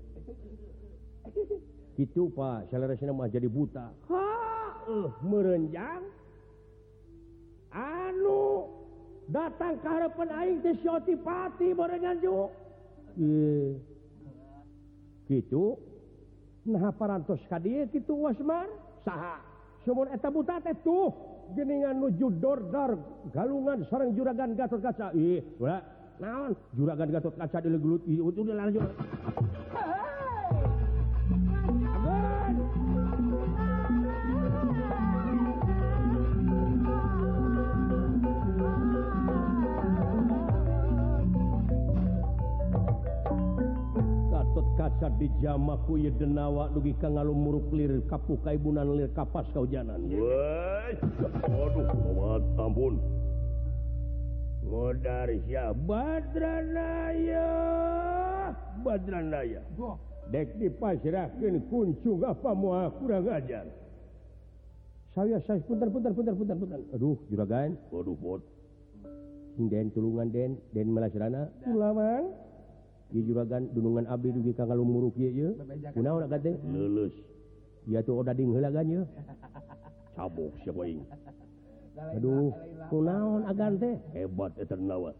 Itu 1.99 2.31
Pak, 2.31 2.71
selera 2.71 2.95
mah 3.11 3.27
jadi 3.27 3.47
buta. 3.51 3.91
Ha? 4.07 4.38
eh, 4.89 5.07
merenjang. 5.21 6.03
Anu 7.69 8.65
datang 9.29 9.77
ke 9.77 9.87
harapan 9.87 10.29
aing 10.33 10.59
teh 10.65 10.73
si 10.81 10.89
Otipati 10.89 11.77
barengan 11.77 12.17
ju. 12.17 12.49
Ye. 13.13 13.77
Kitu. 15.29 15.77
Nah 16.65 16.89
parantos 16.97 17.41
ka 17.45 17.61
dieu 17.61 17.85
kitu 17.93 18.17
Wasmar. 18.17 18.65
Saha? 19.05 19.37
Sumun 19.85 20.09
eta 20.09 20.33
buta 20.33 20.57
teh 20.65 20.73
tuh 20.81 21.13
geningan 21.53 21.97
nuju 22.01 22.29
dordar 22.41 22.97
galungan 23.33 23.85
sareng 23.89 24.17
juragan 24.17 24.57
Gatot 24.57 24.81
Kaca. 24.81 25.13
Ih, 25.13 25.41
ulah 25.61 25.81
naon? 26.17 26.57
Juragan 26.73 27.09
Gatot 27.13 27.37
Kaca 27.37 27.57
dilegelut 27.61 28.01
asa 44.99 45.95
ye 45.95 46.11
denawa 46.11 46.67
dugi 46.75 46.91
ka 46.99 47.07
ngalu 47.07 47.31
muruklir 47.31 48.03
kapu 48.11 48.35
kaibunan 48.43 48.83
lir 48.99 49.07
kapas 49.15 49.47
kaujanan. 49.55 50.03
Ampun. 52.59 52.99
Ngodarsya 54.67 55.71
Badranaya 55.87 57.47
Badranaya. 58.83 59.63
Dek 60.29 60.59
dipasrahkan 60.61 61.55
kuncung 61.71 62.21
apa 62.21 62.53
mau 62.53 62.91
kurang 63.01 63.31
ajar? 63.33 63.65
Saya 65.15 65.41
saya 65.41 65.57
punten 65.65 65.89
punten 65.89 66.13
punten 66.13 66.35
punten 66.37 66.57
punten 66.59 66.81
aduh 66.93 67.17
juragan. 67.31 67.73
Waduh 67.89 68.13
bot. 68.19 68.43
Den 69.57 69.89
tulungan 69.95 70.29
den 70.29 70.59
den 70.75 70.91
melasrana 70.93 71.49
tulawang. 71.65 72.48
juragan 73.13 73.69
dunungan 73.73 74.05
Abdi 74.05 74.29
dugi 74.33 74.51
ka 74.53 74.69
lumuruk 74.69 75.17
lulus. 76.65 77.13
Ya 77.89 78.05
tuh 78.05 78.21
udah 78.21 78.37
dingelagannya 78.37 79.01
cabok 80.19 80.51
sia 80.61 80.73
ini 80.85 81.03
aduh 82.15 82.51
kunaon 82.87 83.43
agan 83.47 83.75
teh. 83.79 83.95
Hebat 84.15 84.55
eternawa 84.59 85.11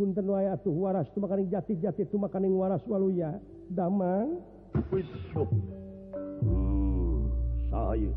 punten 0.00 0.24
wae 0.32 0.48
atuh 0.48 0.72
waras 0.72 1.08
tuh 1.12 1.20
makaning 1.20 1.52
jati 1.52 1.76
jati 1.76 2.08
tuh 2.08 2.16
makaning 2.16 2.56
waras 2.56 2.80
waluya 2.88 3.36
damang. 3.68 4.40
Wis 4.88 5.04
hmm 6.40 7.28
saya. 7.68 8.12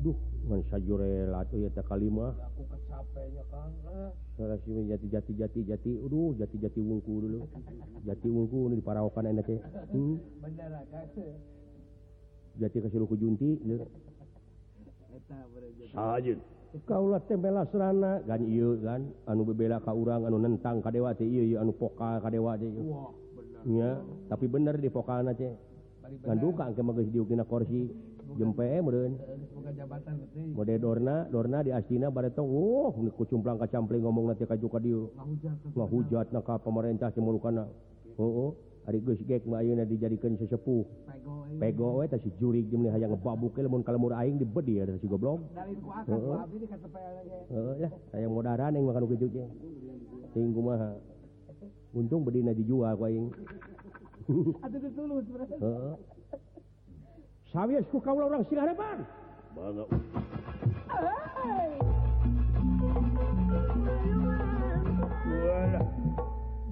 Duh 0.00 0.16
ngan 0.48 0.60
sajure 0.72 1.28
latuh 1.28 1.66
eta 1.68 1.84
kalimah. 1.84 2.32
capeknya 3.14 3.44
Kang 3.50 3.72
jati 4.86 5.06
jati 5.08 5.32
jati 5.36 5.60
jati 5.64 5.90
uduh 5.96 6.34
jati 6.36 6.56
jati 6.58 6.80
wungku 6.80 7.12
dulu. 7.22 7.40
Jati 8.04 8.28
wungku 8.28 8.68
ini 8.70 8.80
diparaokan 8.82 9.30
enak 9.30 9.46
teh. 9.46 9.60
Hmm? 9.92 10.16
jati 12.56 12.76
kasih 12.80 13.00
luku 13.04 13.20
junti 13.20 13.60
saja. 15.92 16.34
Kaulah 16.84 17.24
tembela 17.24 17.64
serana 17.72 18.20
gan 18.28 18.44
iya 18.44 18.68
gan 18.80 19.08
anu 19.24 19.48
bebela 19.48 19.80
ka 19.80 19.96
urang 19.96 20.28
anu 20.28 20.36
nentang 20.36 20.84
ka 20.84 20.92
dewa 20.92 21.16
teh 21.16 21.24
iya 21.24 21.42
iya 21.44 21.56
anu 21.64 21.72
poka 21.72 22.20
kadewa 22.20 22.56
teh 22.60 22.68
iya. 23.64 24.00
Tapi 24.28 24.44
bener 24.48 24.76
di 24.76 24.92
poka 24.92 25.24
anak 25.24 25.40
teh. 25.40 25.52
Nganduka 26.06 26.68
angke 26.68 26.82
magis 26.84 27.08
diukina 27.08 27.48
korsi 27.48 27.88
jempe 28.34 28.66
mode 30.50 30.74
Dorna 30.82 31.30
Dorna 31.30 31.62
di 31.62 31.70
Astina 31.70 32.10
Barto 32.10 32.42
oh, 32.42 32.90
kucumplang 33.14 33.62
kacampling 33.62 34.02
ngomong 34.02 34.34
nanti 34.34 34.42
kajuka 34.42 34.82
dia 34.82 34.98
nggak 35.70 35.88
hujat 35.88 36.26
naka 36.34 36.58
pemerintah 36.58 37.14
simulukana 37.14 37.70
oh. 38.18 38.58
Ari 38.86 39.02
geus 39.02 39.18
Gek 39.26 39.42
Mayuna 39.50 39.82
dijadikan 39.82 40.38
sesepuh. 40.38 40.86
Pego 41.58 41.98
we 41.98 42.06
si 42.22 42.30
juri 42.38 42.62
jeung 42.70 42.86
hayang 42.86 43.18
ngebabuke 43.18 43.58
lamun 43.58 43.82
kalemur 43.82 44.14
aing 44.14 44.38
dibedi 44.38 44.78
ada 44.78 44.94
si 45.02 45.10
goblok. 45.10 45.42
Heeh. 46.06 46.38
Heeh 47.50 47.74
ya, 47.82 47.90
hayang 48.14 48.30
modaran 48.30 48.78
yang 48.78 48.86
makan 48.86 49.10
keju 49.10 49.26
ge. 49.26 49.42
Ting 50.30 50.54
kumaha. 50.54 50.94
Untung 51.98 52.22
bedina 52.22 52.54
dijual 52.54 52.94
ku 52.94 53.10
aing. 53.10 53.26
Atuh 54.62 54.78
tulus. 54.94 55.26
Heeh. 55.34 56.15
sawias 57.56 57.88
ku 57.88 57.96
kaula 58.04 58.28
urang 58.28 58.44
singarepan 58.52 59.00
bangga 59.56 59.84
Walah. 65.26 65.84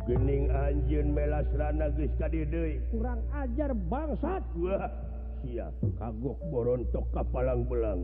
Gening 0.04 0.46
anjeun 0.52 1.16
melasrana 1.16 1.88
geus 1.96 2.12
ka 2.20 2.28
dieu. 2.28 2.80
Kurang 2.92 3.24
ajar 3.32 3.72
bangsat. 3.72 4.44
Wah, 4.60 4.88
sia 5.44 5.68
kagok 6.00 6.40
borontok 6.48 7.04
kapalang 7.12 7.68
belang 7.68 8.00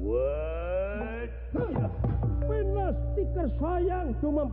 stiker 3.12 3.48
sayang 3.56 4.12
cuma 4.20 4.44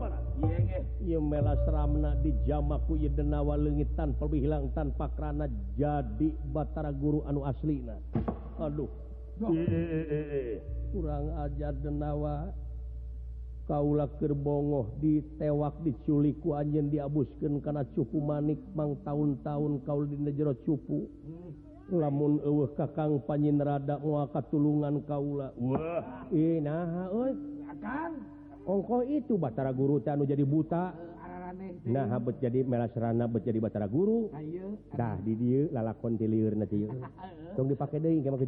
Ramna 1.68 2.16
di 2.24 2.32
jamaku 2.48 3.04
ieu 3.04 3.12
denawa 3.12 3.60
leungit 3.60 3.92
tanpa 3.98 5.12
kerana 5.18 5.50
jadi 5.76 6.30
Batara 6.54 6.94
guru 6.96 7.26
anu 7.28 7.44
aslina 7.44 8.00
Aduh. 8.58 8.90
Kurang 10.90 11.26
ajar 11.46 11.74
denawa. 11.78 12.50
Kaula 13.68 14.08
kerbongoh 14.16 14.96
ditewak 15.04 15.84
diculiku 15.84 16.56
anjen 16.56 16.88
diabuskeun 16.88 17.60
karena 17.60 17.84
cupu 17.92 18.24
manik 18.24 18.64
mang 18.72 18.96
tahun-tahun 19.04 19.84
kau 19.84 20.08
di 20.08 20.16
jero 20.32 20.56
cupu. 20.64 21.12
Hmm. 21.28 21.67
lamun 21.92 22.44
eueuh 22.44 22.72
kakang 22.76 23.24
panyin 23.24 23.60
rada 23.60 23.96
muaka 24.04 24.44
tulungan 24.44 25.00
Kaula 25.08 25.56
ongko 28.68 29.08
itu 29.08 29.40
Batara 29.40 29.72
guru 29.72 30.04
teh 30.04 30.12
anu 30.12 30.28
jadi 30.28 30.44
buta. 30.44 30.92
Nah 31.88 32.20
bet 32.20 32.44
jadi 32.44 32.68
melasrana 32.68 33.32
bet 33.32 33.48
jadi 33.48 33.64
Batara 33.64 33.88
guru. 33.88 34.28
Dah 34.92 35.16
di 35.24 35.34
dieu 35.40 35.72
lalakon 35.72 36.20
ti 36.20 36.28
liur 36.28 36.54
nanti 36.60 36.84
tong 37.56 37.72
dipake 37.72 37.98
deui 38.04 38.20
ke 38.20 38.30
mah 38.30 38.44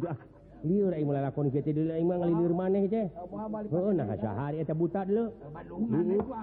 liur 0.60 0.92
aing 0.92 1.08
mulai 1.08 1.24
lakon 1.24 1.48
kieu 1.48 1.64
deui 1.64 1.88
aing 1.88 2.04
mah 2.04 2.20
ngalieur 2.20 2.52
maneh 2.52 2.84
teh. 2.84 3.08
Heeh, 3.72 3.92
nah 3.96 4.12
sahari 4.20 4.60
eta 4.60 4.76
buta 4.76 5.08
dulu. 5.08 5.32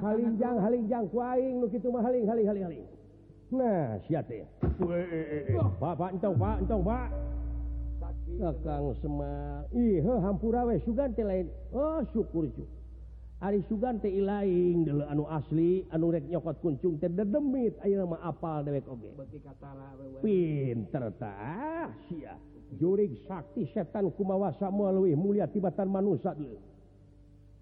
Halingjang 0.02 0.58
halingjang 0.58 1.06
ku 1.14 1.22
aing 1.22 1.62
nu 1.62 1.70
kitu 1.70 1.94
mah 1.94 2.02
haling 2.02 2.26
haling 2.26 2.48
haling 2.50 2.66
haling. 2.66 2.84
Nah 3.48 3.96
Kakang 8.38 8.92
Semar. 9.00 9.66
Iho 9.72 10.14
hampura 10.20 10.68
we 10.68 10.84
Sugante 10.84 11.24
lain. 11.24 11.48
Oh 11.72 12.04
syukur 12.12 12.52
cu 12.52 12.68
Ari 13.40 13.62
Sugante 13.70 14.10
ilaing 14.10 14.84
dulu 14.84 15.06
anu 15.06 15.24
asli 15.30 15.86
anu 15.94 16.10
rek 16.10 16.26
nyokot 16.26 16.58
kuncung 16.60 16.98
teh 17.00 17.08
dedemit. 17.08 17.78
Ayeuna 17.86 18.18
mah 18.18 18.22
apal 18.26 18.66
dewek 18.66 18.84
oge. 18.90 19.14
Pinter 20.20 21.14
tah 21.16 21.94
sia. 22.10 22.36
Jurig 22.76 23.16
sakti 23.30 23.64
setan 23.72 24.12
kumawa 24.12 24.52
samoa 24.60 24.92
leuwih 24.92 25.16
mulia 25.16 25.48
tibatan 25.48 25.88
manusia 25.88 26.36
dulu. 26.36 26.60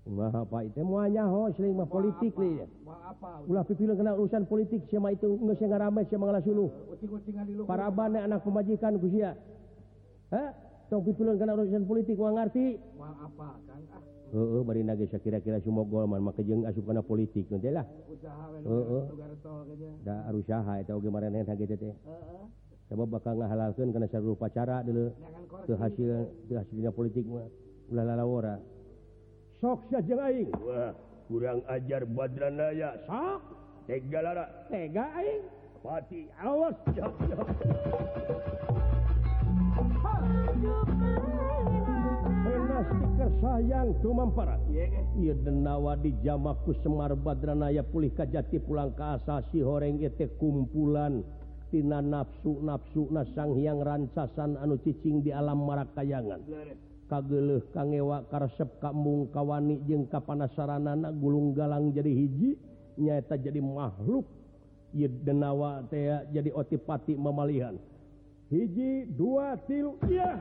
Wah, 0.05 0.29
apa 0.29 0.61
itu 0.61 0.85
mau 0.85 1.01
nyaho 1.01 1.49
sering 1.57 1.73
mah 1.73 1.89
politik 1.89 2.37
li. 2.37 2.61
apa? 2.61 2.93
Apa? 3.09 3.41
Ulah 3.49 3.65
pipileun 3.65 3.97
kena 3.97 4.13
urusan 4.13 4.45
politik 4.45 4.85
sia 4.85 5.01
mah 5.01 5.09
itu 5.09 5.25
geus 5.25 5.57
ngarame 5.57 6.05
sia 6.05 6.21
mangala 6.21 6.45
suluh. 6.45 6.69
Ucing-ucingan 6.93 7.49
di 7.49 7.57
luhur. 7.57 7.73
Anak 7.73 8.45
pemajikan 8.45 9.01
ku 9.01 9.09
sia. 9.09 9.33
Hah? 10.29 10.53
Tong 10.93 11.01
pipileun 11.01 11.41
kena 11.41 11.57
urusan 11.57 11.89
politik 11.89 12.21
mau 12.21 12.29
ngarti. 12.37 12.77
Mau 13.01 13.17
apa, 13.17 13.57
Kang? 13.65 13.81
Ah, 13.97 14.01
Heeh, 14.29 14.61
bari 14.61 14.85
nage 14.85 15.09
kira-kira 15.09 15.57
sumogol 15.65 16.05
man 16.05 16.21
maka 16.21 16.45
jeung 16.45 16.69
asup 16.69 16.85
kana 16.85 17.01
politik 17.01 17.49
nanti 17.49 17.73
lah. 17.73 17.85
usaha 18.05 18.45
we 18.53 18.61
Heeh. 18.61 19.03
nu 19.09 19.15
gartol 19.17 19.65
aja. 19.73 19.89
Da 20.05 20.15
arusaha 20.29 20.73
eta 20.85 20.93
oge 20.93 21.09
maraneh 21.09 21.49
hage 21.49 21.65
teh. 21.65 21.81
Heeh. 21.81 22.43
Sebab 22.93 23.09
bakal 23.09 23.41
ngahalalkeun 23.41 23.89
kana 23.89 24.05
sarupa 24.05 24.45
pacara 24.45 24.85
dulu. 24.85 25.09
kehasil 25.65 26.29
korupsi. 26.45 26.53
Hasil 26.53 26.77
teu 26.77 26.93
politik 26.93 27.25
mah 27.25 27.49
ulah 27.89 28.05
lalawora 28.05 28.74
soksa 29.65 29.97
jelain 30.05 30.45
kurang 31.25 31.65
ajar 31.65 32.05
Badranaya 32.05 33.01
sok. 33.09 33.41
Tega 33.89 34.45
tega 34.69 35.09
pati 35.81 36.29
awas. 36.37 36.77
Jok, 36.93 37.13
jok. 37.33 37.49
sayang 43.41 43.89
cuma 44.05 44.29
para 44.29 44.61
denawa 45.17 45.97
di 45.97 46.13
jamaku 46.21 46.77
Semar 46.85 47.17
Badranaya 47.17 47.81
pulih 47.81 48.13
Kajati 48.13 48.61
pulang 48.61 48.93
ke 48.93 49.01
asasi 49.01 49.65
horeng 49.65 49.97
ete 50.01 50.29
kumpulantina 50.37 52.05
nafsu 52.05 52.61
nafsu 52.61 53.09
nasang 53.09 53.57
hyang 53.57 53.81
rancasan 53.81 54.55
anu 54.61 54.77
cicing 54.85 55.25
di 55.25 55.33
alam 55.33 55.61
Marakayangan 55.65 56.41
kageuleuh 57.05 57.61
kangewa 57.73 58.25
karesep 58.29 58.81
kambung 58.81 59.29
kawani 59.29 59.81
jeung 59.85 60.09
kapanasaran 60.09 60.89
anak 60.89 61.13
gulung 61.17 61.53
galang 61.53 61.93
jadi 61.93 62.09
hiji 62.09 62.57
nyaeta 62.97 63.37
jadi 63.37 63.61
makhluk. 63.61 64.25
Denawa 64.95 65.83
jadi 66.31 66.55
otipati 66.55 67.19
memalihan 67.19 67.75
hiji 68.47 69.03
dua 69.11 69.59
tilu 69.67 69.99
ya 70.07 70.39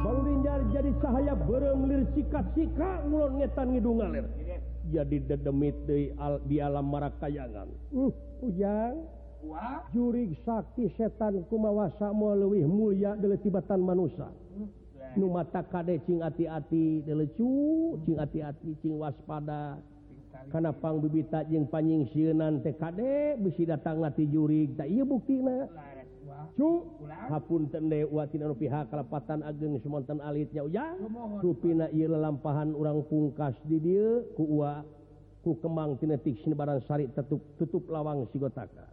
baru 0.00 0.40
jadi 0.72 0.90
cahaya 1.04 1.36
beremlir 1.36 2.08
sikat-sika 2.16 3.04
ngulon 3.12 3.44
ngetan 3.44 3.76
ngidung 3.76 4.00
ngalir. 4.00 4.24
jadi 4.88 5.16
dedemit 5.24 5.76
di, 5.84 6.10
al, 6.16 6.40
di 6.44 6.58
alam 6.58 6.88
marakayangan. 6.88 7.68
Uh, 7.92 8.12
ujang 8.42 9.04
Wah. 9.44 9.86
jurig 9.94 10.34
sakti 10.42 10.90
setan 10.98 11.46
kumawasa 11.46 12.10
mau 12.10 12.34
leuwih 12.34 12.66
mulia 12.66 13.14
dari 13.14 13.38
tibatan 13.38 13.80
manusia. 13.84 14.26
Hmm. 14.28 14.68
nu 15.16 15.32
mata 15.32 15.64
kade 15.64 16.02
cing 16.04 16.20
hati-hati 16.20 17.06
lecu 17.06 17.96
cing 18.04 18.18
hati-hati 18.18 18.74
cing 18.82 18.98
waspada. 18.98 19.78
Karena 20.48 20.72
pang 20.72 21.02
bibita 21.02 21.44
jeng 21.44 21.68
panjing 21.68 22.08
siunan 22.14 22.64
TKD 22.64 23.00
besi 23.42 23.68
datang 23.68 24.00
ngati 24.00 24.24
jurig. 24.32 24.72
Tak 24.78 24.88
iya 24.88 25.04
bukti 25.04 25.44
na. 25.44 25.68
cu 26.56 26.86
hapun 27.28 27.68
tende 27.68 28.06
watina 28.08 28.48
pihak 28.54 28.88
kalepatan 28.88 29.44
ageng 29.44 29.76
semonten 29.82 30.22
alitnya 30.22 30.64
ujang 30.64 30.96
supina 31.42 31.90
ia 31.92 32.08
lelampahan 32.08 32.72
orang 32.72 33.04
pungkas 33.10 33.58
di 33.66 33.76
dia 33.82 34.22
ku 34.38 34.62
ua 34.62 34.80
ku 35.44 35.58
kemang 35.60 35.98
tinetik 36.00 36.38
sinbaran 36.40 36.80
sari 36.86 37.10
tetup 37.12 37.42
tutup 37.60 37.84
lawang 37.90 38.24
sigotaka 38.32 38.86